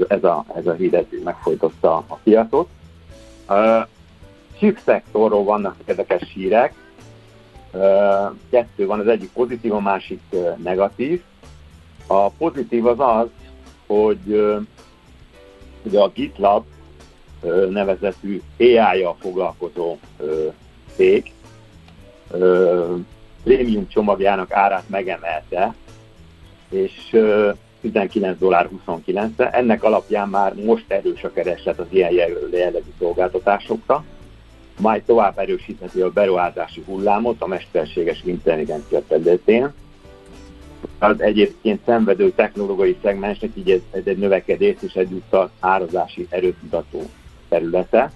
ez 0.07 0.23
a, 0.23 0.45
ez 0.55 0.67
a 0.67 0.73
hír 0.73 1.05
megfojtotta 1.23 1.95
a 1.95 2.19
piacot. 2.23 2.69
Chip 4.57 4.79
szektorról 4.85 5.43
vannak 5.43 5.75
érdekes 5.85 6.31
hírek, 6.33 6.73
kettő 8.49 8.85
van, 8.85 8.99
az 8.99 9.07
egyik 9.07 9.29
pozitív, 9.33 9.73
a 9.73 9.79
másik 9.79 10.21
negatív. 10.63 11.21
A 12.07 12.29
pozitív 12.29 12.85
az 12.85 12.99
az, 12.99 13.27
hogy 13.87 14.57
ugye 15.83 15.99
a 15.99 16.11
GitLab 16.13 16.65
nevezetű 17.69 18.41
AI-jal 18.59 19.15
foglalkozó 19.19 19.97
cég 20.95 21.31
prémium 23.43 23.87
csomagjának 23.87 24.51
árát 24.51 24.89
megemelte, 24.89 25.73
és 26.69 27.17
19 27.81 28.39
dollár 28.39 28.65
29 28.65 29.39
-e. 29.39 29.49
Ennek 29.53 29.83
alapján 29.83 30.29
már 30.29 30.53
most 30.53 30.85
erős 30.87 31.23
a 31.23 31.31
kereslet 31.31 31.79
az 31.79 31.85
ilyen 31.89 32.11
jellegű 32.51 32.91
szolgáltatásokra, 32.99 34.03
majd 34.81 35.01
tovább 35.03 35.39
erősítheti 35.39 36.01
a 36.01 36.09
beruházási 36.09 36.83
hullámot 36.85 37.41
a 37.41 37.47
mesterséges 37.47 38.21
intelligencia 38.23 39.01
területén. 39.07 39.73
Az 40.99 41.21
egyébként 41.21 41.79
szenvedő 41.85 42.31
technológiai 42.31 42.97
szegmensnek 43.03 43.49
így 43.53 43.71
ez, 43.71 43.79
ez 43.91 44.01
egy 44.05 44.17
növekedés 44.17 44.75
és 44.79 44.93
egyúttal 44.93 45.51
árazási 45.59 46.27
erőtudató 46.29 47.09
területe. 47.49 48.11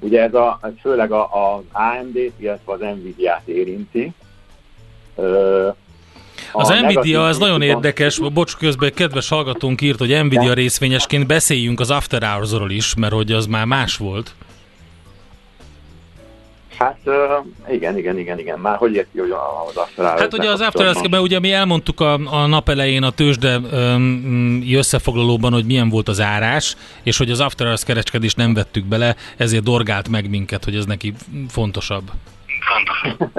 Ugye 0.00 0.22
ez, 0.22 0.34
a, 0.34 0.58
ez 0.62 0.70
főleg 0.80 1.12
a, 1.12 1.54
az 1.54 1.62
AMD-t, 1.72 2.32
illetve 2.36 2.72
az 2.72 2.80
Nvidia-t 2.80 3.48
érinti. 3.48 4.12
Az 6.52 6.68
Nvidia 6.68 7.26
az 7.26 7.38
nagyon 7.38 7.62
érdekes, 7.62 8.18
bocs, 8.18 8.56
közben 8.56 8.92
kedves 8.94 9.28
hallgatónk 9.28 9.80
írt, 9.80 9.98
hogy 9.98 10.24
Nvidia 10.24 10.52
részvényesként 10.52 11.26
beszéljünk 11.26 11.80
az 11.80 11.90
After 11.90 12.22
Hours-ról 12.22 12.70
is, 12.70 12.94
mert 12.94 13.12
hogy 13.12 13.32
az 13.32 13.46
már 13.46 13.64
más 13.64 13.96
volt. 13.96 14.34
Hát 16.78 16.98
igen, 17.70 17.98
igen, 17.98 18.18
igen, 18.18 18.38
igen. 18.38 18.58
Már 18.58 18.76
hogy 18.76 18.94
érti, 18.94 19.18
hogy 19.18 19.30
az 19.66 19.76
After? 19.76 20.18
Hát 20.18 20.32
ugye 20.32 20.50
az 20.50 20.60
After 20.60 20.94
hours 20.94 21.22
ugye 21.22 21.38
mi 21.38 21.52
elmondtuk 21.52 22.00
a, 22.00 22.12
a 22.12 22.46
nap 22.46 22.68
elején 22.68 23.02
a 23.02 23.10
tőzsde 23.10 23.58
um, 23.58 24.62
összefoglalóban, 24.72 25.52
hogy 25.52 25.64
milyen 25.64 25.88
volt 25.88 26.08
az 26.08 26.20
árás, 26.20 26.76
és 27.02 27.18
hogy 27.18 27.30
az 27.30 27.40
After 27.40 27.66
Hours 27.66 27.84
kereskedés 27.84 28.34
nem 28.34 28.54
vettük 28.54 28.84
bele, 28.84 29.16
ezért 29.36 29.62
dorgált 29.62 30.08
meg 30.08 30.30
minket, 30.30 30.64
hogy 30.64 30.74
ez 30.76 30.84
neki 30.84 31.14
fontosabb. 31.48 32.10
Fontos. 32.60 33.30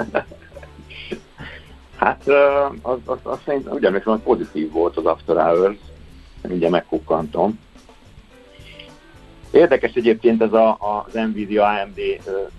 Hát 1.98 2.28
az, 2.82 2.98
az, 3.06 3.18
az 3.24 3.38
szerintem 3.46 3.74
úgy 3.74 3.86
emlékszem, 3.86 4.14
hogy 4.14 4.22
pozitív 4.22 4.72
volt 4.72 4.98
az 4.98 5.06
After 5.06 5.36
Hours, 5.36 5.78
ugye 6.42 6.70
megkukkantom. 6.70 7.60
Érdekes 9.52 9.94
egyébként 9.94 10.42
ez 10.42 10.54
a, 10.54 10.78
az 10.80 11.14
Nvidia 11.14 11.66
AMD, 11.66 12.00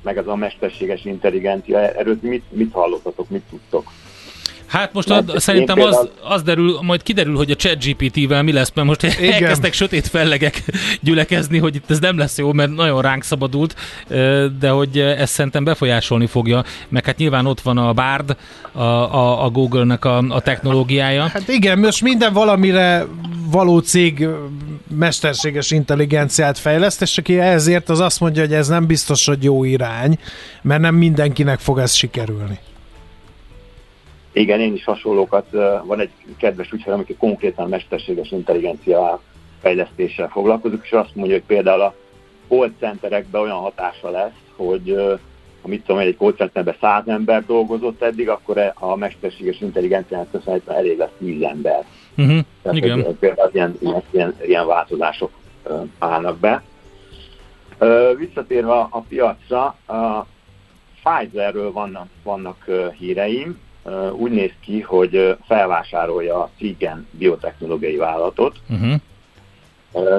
meg 0.03 0.16
az 0.16 0.27
a 0.27 0.37
mesterséges 0.37 1.05
intelligencia, 1.05 1.79
erről 1.79 2.18
mit, 2.20 2.44
mit 2.51 2.72
hallottatok, 2.72 3.29
mit 3.29 3.44
tudtok? 3.51 3.92
Hát 4.68 4.92
most 4.92 5.11
ad, 5.11 5.33
szerintem 5.37 5.76
például... 5.76 5.96
az, 5.96 6.09
az 6.22 6.42
derül, 6.42 6.78
majd 6.83 7.02
kiderül, 7.02 7.37
hogy 7.37 7.50
a 7.50 7.54
ChatGPT-vel 7.54 8.42
mi 8.42 8.52
lesz, 8.52 8.72
mert 8.74 8.87
most 8.87 9.02
Igen. 9.02 9.33
elkezdtek 9.33 9.72
sötét 9.72 10.07
fellegek 10.07 10.62
gyülekezni, 11.00 11.59
hogy 11.59 11.74
itt 11.74 11.90
ez 11.90 11.98
nem 11.98 12.18
lesz 12.18 12.38
jó, 12.38 12.52
mert 12.52 12.74
nagyon 12.74 13.02
ránk 13.02 13.22
szabadult, 13.22 13.74
de 14.59 14.68
hogy 14.68 14.98
ezt 14.98 15.33
szerintem 15.33 15.64
befolyásolni 15.64 16.26
fogja, 16.26 16.64
meg 16.88 17.04
hát 17.04 17.16
nyilván 17.16 17.46
ott 17.46 17.61
van 17.61 17.78
a 17.78 17.92
Bard, 17.92 18.37
a, 18.72 18.83
a, 18.83 19.44
a 19.44 19.50
Google-nek 19.50 20.04
a, 20.04 20.18
a 20.28 20.40
technológiája. 20.40 21.26
Hát 21.26 21.48
igen, 21.48 21.78
most 21.78 22.02
minden 22.02 22.33
valamire 22.33 23.07
való 23.50 23.78
cég 23.78 24.28
mesterséges 24.96 25.70
intelligenciát 25.70 26.59
fejleszt, 26.59 27.02
és 27.02 27.18
aki 27.18 27.38
ezért 27.38 27.88
az 27.88 28.00
azt 28.00 28.20
mondja, 28.20 28.42
hogy 28.42 28.52
ez 28.52 28.68
nem 28.68 28.87
biztos, 28.87 29.26
hogy 29.26 29.44
jó 29.44 29.64
irány, 29.64 30.18
mert 30.62 30.81
nem 30.81 30.94
mindenkinek 30.94 31.59
fog 31.59 31.78
ez 31.78 31.92
sikerülni. 31.92 32.59
Igen, 34.38 34.61
én 34.61 34.74
is 34.74 34.85
hasonlókat, 34.85 35.51
van 35.85 36.01
egy 36.01 36.11
kedves 36.37 36.72
ügyfél, 36.72 36.92
aki 36.92 37.16
konkrétan 37.16 37.68
mesterséges 37.68 38.31
intelligencia 38.31 39.20
fejlesztéssel 39.61 40.29
foglalkozik, 40.29 40.81
és 40.83 40.92
azt 40.92 41.14
mondja, 41.14 41.35
hogy 41.35 41.44
például 41.46 41.81
a 41.81 41.94
call 42.48 42.70
centerekben 42.79 43.40
olyan 43.40 43.57
hatása 43.57 44.11
lesz, 44.11 44.40
hogy 44.57 44.96
amit 45.62 45.85
tudom, 45.85 46.01
egy 46.01 46.16
call 46.16 46.33
centerben 46.33 46.77
száz 46.81 47.09
ember 47.09 47.46
dolgozott 47.46 48.03
eddig, 48.03 48.29
akkor 48.29 48.59
e, 48.59 48.74
a 48.74 48.96
mesterséges 48.96 49.61
intelligenciának 49.61 50.31
köszönhetően 50.31 50.77
elég 50.79 50.98
lesz 50.98 51.11
tíz 51.18 51.42
ember. 51.42 51.85
Uh-huh. 52.16 52.38
Tehát 52.62 52.79
Igen. 52.79 53.16
Például 53.18 53.51
ilyen, 53.53 53.77
ilyen, 54.11 54.35
ilyen 54.46 54.66
változások 54.66 55.31
állnak 55.98 56.38
be. 56.38 56.62
Visszatérve 58.16 58.72
a 58.72 59.05
piacra, 59.09 59.64
a 59.87 60.27
Pfizerről 61.03 61.72
vannak, 61.72 62.09
vannak 62.22 62.64
híreim, 62.98 63.59
úgy 64.12 64.31
néz 64.31 64.53
ki, 64.61 64.81
hogy 64.81 65.37
felvásárolja 65.46 66.42
a 66.42 66.51
Cigen 66.57 67.07
biotechnológiai 67.11 67.96
vállalatot. 67.96 68.57
Uh-huh. 68.68 69.01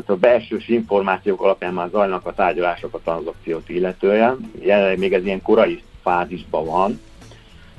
A 0.06 0.16
belsős 0.16 0.68
információk 0.68 1.42
alapján 1.42 1.74
már 1.74 1.90
zajlanak 1.90 2.26
a 2.26 2.34
tárgyalások 2.34 2.94
a 2.94 3.00
tranzakciót 3.04 3.70
illetően. 3.70 4.52
Jelenleg 4.60 5.00
még 5.00 5.14
ez 5.14 5.26
ilyen 5.26 5.42
korai 5.42 5.84
fázisban 6.02 6.66
van. 6.66 7.00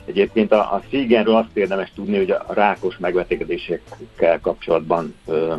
Egyébként 0.04 0.52
a, 0.52 0.74
a 0.74 0.82
Cigenről 0.88 1.34
azt 1.34 1.56
érdemes 1.56 1.92
tudni, 1.94 2.16
hogy 2.16 2.30
a 2.30 2.44
rákos 2.48 2.98
megbetegedésekkel 2.98 4.40
kapcsolatban 4.40 5.14
ö, 5.26 5.54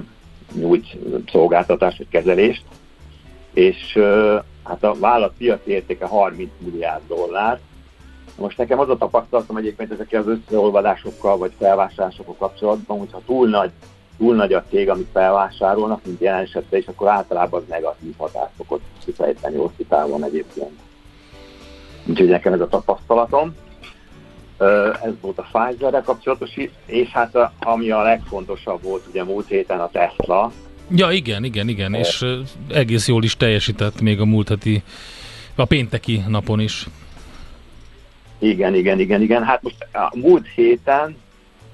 nyújt 0.54 0.98
szolgáltatást 1.32 1.98
vagy 1.98 2.08
kezelést, 2.10 2.63
és 3.54 3.96
ö, 3.96 4.38
hát 4.63 4.84
a 4.84 4.96
vállalat 5.00 5.34
piaci 5.38 5.72
értéke 5.72 6.06
30 6.06 6.50
milliárd 6.58 7.02
dollár, 7.08 7.60
most 8.38 8.58
nekem 8.58 8.80
az 8.80 8.89
a 8.89 8.98
tapasztalatom 8.98 9.58
egyébként 9.58 9.91
ezekkel 9.91 10.22
az 10.22 10.28
összeolvadásokkal 10.28 11.38
vagy 11.38 11.52
felvásárlásokkal 11.60 12.36
kapcsolatban, 12.36 13.00
hogyha 13.00 13.22
túl 13.26 13.50
nagy, 13.50 13.72
túl 14.17 14.36
nagy 14.36 14.54
a 14.54 14.63
cég, 14.70 14.89
amit 14.89 15.08
felvásárolnak, 15.13 16.06
mint 16.06 16.22
jelen 16.22 16.41
esetben, 16.41 16.80
és 16.80 16.88
akkor 16.88 17.08
általában 17.08 17.62
az 17.62 17.67
negatív 17.70 18.13
hatást 18.17 18.52
szokott 18.58 18.82
kifejteni 19.06 19.56
hosszú 19.56 19.84
távon 19.89 20.24
egyébként. 20.24 20.80
Úgyhogy 22.06 22.28
nekem 22.28 22.54
ez 22.54 22.62
a 22.62 22.67
tapasztalatom. 22.67 23.56
Ez 25.04 25.13
volt 25.22 25.38
a 25.38 25.48
Pfizer-rel 25.52 26.04
kapcsolatos, 26.04 26.50
és 26.86 27.10
hát 27.10 27.36
a, 27.36 27.54
ami 27.60 27.89
a 27.89 28.02
legfontosabb 28.02 28.84
volt 28.84 29.06
ugye 29.10 29.24
múlt 29.24 29.48
héten 29.48 29.80
a 29.80 29.89
Tesla. 29.89 30.52
Ja, 30.96 31.12
igen, 31.12 31.44
igen, 31.44 31.67
igen, 31.67 31.94
és 31.94 32.26
egész 32.70 33.08
jól 33.08 33.24
is 33.24 33.38
teljesített 33.38 34.02
még 34.02 34.20
a 34.20 34.26
múlt 34.26 34.50
heti, 34.50 34.84
a 35.56 35.65
pénteki 35.65 36.24
napon 36.28 36.60
is. 36.60 36.88
Igen, 38.41 38.75
igen, 38.75 38.99
igen, 38.99 39.21
igen. 39.21 39.43
Hát 39.43 39.62
most 39.62 39.88
a 39.93 40.17
múlt 40.17 40.47
héten 40.47 41.17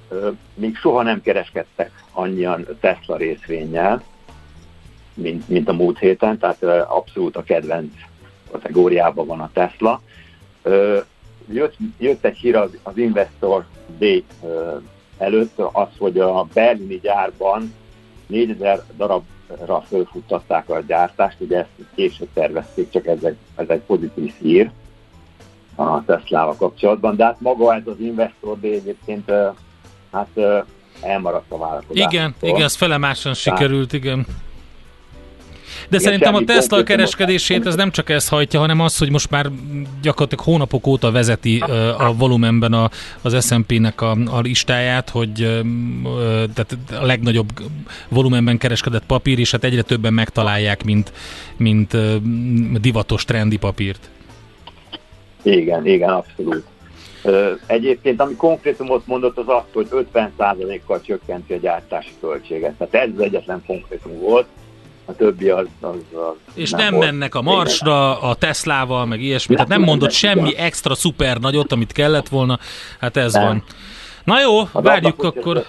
ö, 0.09 0.29
még 0.53 0.75
soha 0.75 1.01
nem 1.01 1.21
kereskedtek 1.21 1.91
annyian 2.11 2.65
Tesla 2.79 3.17
részvényel, 3.17 4.03
mint, 5.13 5.49
mint 5.49 5.69
a 5.69 5.73
múlt 5.73 5.99
héten, 5.99 6.37
tehát 6.37 6.57
ö, 6.59 6.81
abszolút 6.87 7.35
a 7.35 7.43
kedvenc 7.43 7.93
kategóriában 8.51 9.27
van 9.27 9.39
a 9.39 9.49
Tesla. 9.53 10.01
Ö, 10.61 10.99
jött, 11.51 11.75
jött 11.97 12.25
egy 12.25 12.37
hír 12.37 12.55
az, 12.55 12.77
az 12.83 12.97
Investor 12.97 13.65
Day 13.97 14.25
előtt, 15.17 15.57
az, 15.71 15.87
hogy 15.97 16.19
a 16.19 16.43
berlini 16.53 16.99
gyárban 16.99 17.73
4000 18.25 18.83
darabra 18.97 19.81
fölfuttatták 19.81 20.69
a 20.69 20.79
gyártást, 20.79 21.37
ugye 21.39 21.57
ezt 21.57 21.89
később 21.95 22.29
tervezték, 22.33 22.89
csak 22.89 23.07
ez 23.07 23.23
egy, 23.23 23.37
ez 23.55 23.69
egy 23.69 23.81
pozitív 23.81 24.33
hír 24.39 24.71
a 25.77 26.03
Tesla-val 26.05 26.55
kapcsolatban, 26.55 27.15
de 27.15 27.23
hát 27.23 27.41
maga 27.41 27.75
ez 27.75 27.81
az 27.85 27.99
Investor 27.99 28.59
Day 28.59 28.73
egyébként 28.73 29.31
hát 30.11 30.27
elmaradt 31.01 31.51
a 31.51 31.57
vállalkozás. 31.57 32.05
Igen, 32.11 32.35
igen, 32.41 32.61
ez 32.61 32.75
felemásan 32.75 33.33
sikerült, 33.33 33.93
igen. 33.93 34.25
De 35.89 35.97
Igen, 35.97 35.99
szerintem 35.99 36.35
a 36.35 36.43
Tesla 36.43 36.83
kereskedését 36.83 37.65
ez 37.65 37.75
nem 37.75 37.91
csak 37.91 38.09
ezt 38.09 38.29
hajtja, 38.29 38.59
hanem 38.59 38.79
az, 38.79 38.97
hogy 38.97 39.09
most 39.09 39.29
már 39.29 39.49
gyakorlatilag 40.01 40.43
hónapok 40.43 40.87
óta 40.87 41.11
vezeti 41.11 41.59
a 41.97 42.13
volumenben 42.15 42.73
a, 42.73 42.89
az 43.21 43.45
S&P-nek 43.45 44.01
a, 44.01 44.17
a 44.25 44.39
listáját, 44.39 45.09
hogy 45.09 45.63
tehát 46.53 46.77
a 47.01 47.05
legnagyobb 47.05 47.49
volumenben 48.09 48.57
kereskedett 48.57 49.05
papír, 49.05 49.39
és 49.39 49.51
hát 49.51 49.63
egyre 49.63 49.81
többen 49.81 50.13
megtalálják, 50.13 50.83
mint, 50.83 51.11
mint 51.57 51.97
divatos 52.81 53.25
trendi 53.25 53.57
papírt. 53.57 54.09
Igen, 55.41 55.85
igen, 55.85 56.09
abszolút. 56.09 56.65
Egyébként, 57.65 58.21
ami 58.21 58.35
konkrétumot 58.35 59.07
mondott, 59.07 59.37
az 59.37 59.47
az, 59.47 59.63
hogy 59.73 59.87
50%-kal 60.13 61.01
csökkenti 61.01 61.53
a 61.53 61.57
gyártási 61.57 62.11
költséget. 62.19 62.73
Tehát 62.73 63.07
ez 63.07 63.13
az 63.15 63.21
egyetlen 63.23 63.63
konkrétum 63.67 64.19
volt 64.19 64.45
a 65.05 65.13
többi 65.13 65.49
az... 65.49 65.65
az, 65.81 65.95
az 66.13 66.53
és 66.53 66.71
nem, 66.71 66.79
nem 66.79 66.95
mennek 66.95 67.35
a 67.35 67.41
Marsra, 67.41 68.21
a 68.21 68.35
Teslával, 68.35 69.05
meg 69.05 69.21
ilyesmi, 69.21 69.53
tehát 69.53 69.69
nem 69.69 69.81
mondott 69.81 70.11
semmi 70.11 70.57
extra 70.57 70.95
szuper 70.95 71.37
nagyot, 71.37 71.71
amit 71.71 71.91
kellett 71.91 72.27
volna, 72.27 72.59
hát 72.99 73.17
ez 73.17 73.33
nem. 73.33 73.43
van. 73.43 73.63
Na 74.23 74.41
jó, 74.41 74.69
várjuk 74.73 75.23
akkor... 75.23 75.65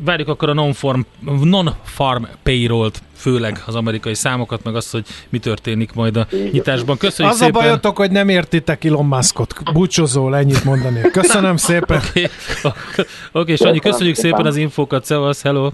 Várjuk 0.00 0.28
akkor 0.28 0.48
a 0.48 0.52
non-farm, 0.52 1.00
non-farm 1.42 2.24
payroll-t, 2.42 3.02
főleg 3.14 3.62
az 3.66 3.74
amerikai 3.74 4.14
számokat, 4.14 4.64
meg 4.64 4.76
azt, 4.76 4.92
hogy 4.92 5.06
mi 5.28 5.38
történik 5.38 5.92
majd 5.92 6.16
a 6.16 6.26
nyitásban. 6.52 6.96
Köszönjük 6.96 7.34
az 7.34 7.40
szépen! 7.40 7.54
Az 7.54 7.60
a 7.60 7.68
bajotok, 7.68 7.96
hogy 7.96 8.10
nem 8.10 8.28
értitek 8.28 8.84
Elon 8.84 9.06
Muskot. 9.06 9.72
Búcsúzol, 9.72 10.36
ennyit 10.36 10.64
mondani. 10.64 11.00
Köszönöm 11.00 11.56
szépen! 11.68 11.98
Oké, 11.98 12.28
okay. 12.62 13.04
okay, 13.32 13.56
Sanyi, 13.56 13.78
köszönjük 13.78 14.16
szépen 14.16 14.46
az 14.46 14.56
infókat, 14.56 15.04
szevasz, 15.04 15.42
hello! 15.42 15.70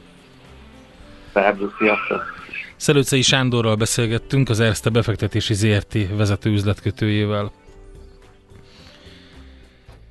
Szervusz, 1.32 1.70
sziasztok! 1.78 2.34
Szelőcei 2.76 3.22
Sándorral 3.22 3.74
beszélgettünk, 3.74 4.48
az 4.48 4.60
Erste 4.60 4.90
befektetési 4.90 5.54
ZRT 5.54 5.98
vezető 6.16 6.50
üzletkötőjével. 6.50 7.52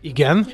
Igen. 0.02 0.48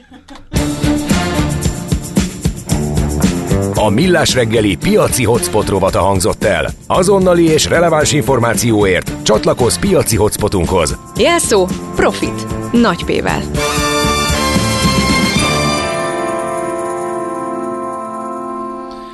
A 3.81 3.89
Millás 3.89 4.33
reggeli 4.33 4.75
piaci 4.75 5.23
hotspot 5.23 5.69
rovata 5.69 5.99
hangzott 5.99 6.43
el. 6.43 6.69
Azonnali 6.87 7.43
és 7.43 7.65
releváns 7.65 8.11
információért 8.11 9.11
csatlakozz 9.23 9.77
piaci 9.77 10.15
hotspotunkhoz. 10.15 10.97
Jelszó 11.17 11.67
Profit. 11.95 12.45
Nagy 12.71 13.05
P-vel. 13.05 13.41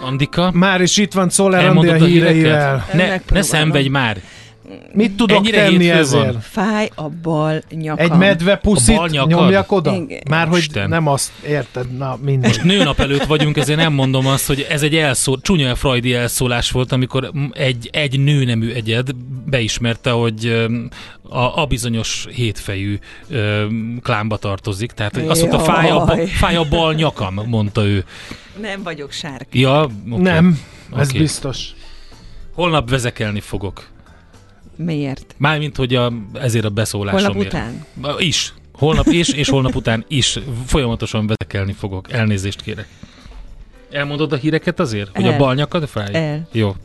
Andika. 0.01 0.51
Már 0.53 0.81
is 0.81 0.97
itt 0.97 1.13
van 1.13 1.29
Szoller 1.29 1.65
Andi 1.65 1.87
a 1.87 1.93
híreivel. 1.93 2.85
Ne, 2.93 3.15
ne 3.29 3.41
szenvedj 3.41 3.87
már! 3.87 4.21
Mit 4.93 5.15
tudok 5.15 5.37
Ennyire 5.37 5.63
tenni 5.63 5.89
ezért? 5.89 6.31
Van. 6.31 6.39
Fáj 6.41 6.89
a 6.95 7.09
bal 7.09 7.61
nyakam. 7.69 8.11
Egy 8.11 8.17
medve 8.17 8.55
puszit 8.55 9.09
nyomjak 9.09 9.71
oda? 9.71 9.95
Igen. 9.95 10.21
Már 10.29 10.47
hogy 10.47 10.57
Isten. 10.57 10.89
nem 10.89 11.07
azt 11.07 11.31
érted, 11.47 11.97
na 11.97 12.17
mindegy. 12.21 12.49
Most 12.49 12.63
nőnap 12.63 12.99
előtt 12.99 13.23
vagyunk, 13.23 13.57
ezért 13.57 13.79
nem 13.79 13.93
mondom 13.93 14.27
azt, 14.27 14.47
hogy 14.47 14.67
ez 14.69 14.81
egy 14.81 14.95
elszó, 14.95 15.37
csúnya 15.37 15.75
freudi 15.75 16.13
elszólás 16.13 16.71
volt, 16.71 16.91
amikor 16.91 17.31
egy, 17.51 17.89
egy 17.91 18.19
nőnemű 18.19 18.71
egyed 18.71 19.09
beismerte, 19.45 20.09
hogy 20.09 20.67
a, 21.29 21.61
a 21.61 21.65
bizonyos 21.65 22.27
hétfejű 22.33 22.99
ö, 23.29 23.65
klámba 24.01 24.37
tartozik. 24.37 24.91
Tehát 24.91 25.17
azt 25.17 25.41
mondta, 25.41 25.59
fáj 25.59 25.89
a, 25.89 26.17
fáj 26.27 26.55
a 26.55 26.63
bal 26.69 26.93
nyakam, 26.93 27.41
mondta 27.45 27.85
ő. 27.85 28.05
Nem 28.61 28.83
vagyok 28.83 29.11
sárga. 29.11 29.45
Ja, 29.51 29.89
okay. 30.09 30.21
Nem, 30.21 30.59
ez 30.95 31.07
okay. 31.07 31.19
biztos. 31.19 31.73
Holnap 32.53 32.89
vezekelni 32.89 33.39
fogok. 33.39 33.93
Miért? 34.75 35.35
Mármint, 35.37 35.75
hogy 35.75 35.95
a, 35.95 36.13
ezért 36.33 36.65
a 36.65 36.69
beszólásomért. 36.69 37.51
Holnap 37.51 37.85
után? 38.01 38.17
Is. 38.19 38.53
Holnap 38.73 39.07
is, 39.07 39.29
és 39.29 39.49
holnap 39.49 39.75
után 39.75 40.05
is. 40.07 40.39
Folyamatosan 40.65 41.27
vezekelni 41.27 41.73
fogok. 41.73 42.11
Elnézést 42.11 42.61
kérek. 42.61 42.87
Elmondod 43.91 44.31
a 44.31 44.35
híreket 44.35 44.79
azért? 44.79 45.09
El. 45.13 45.23
Hogy 45.23 45.33
a 45.33 45.37
bal 45.37 45.53
nyakad 45.53 45.87
fáj? 45.87 46.13
El. 46.13 46.47
Jó. 46.51 46.75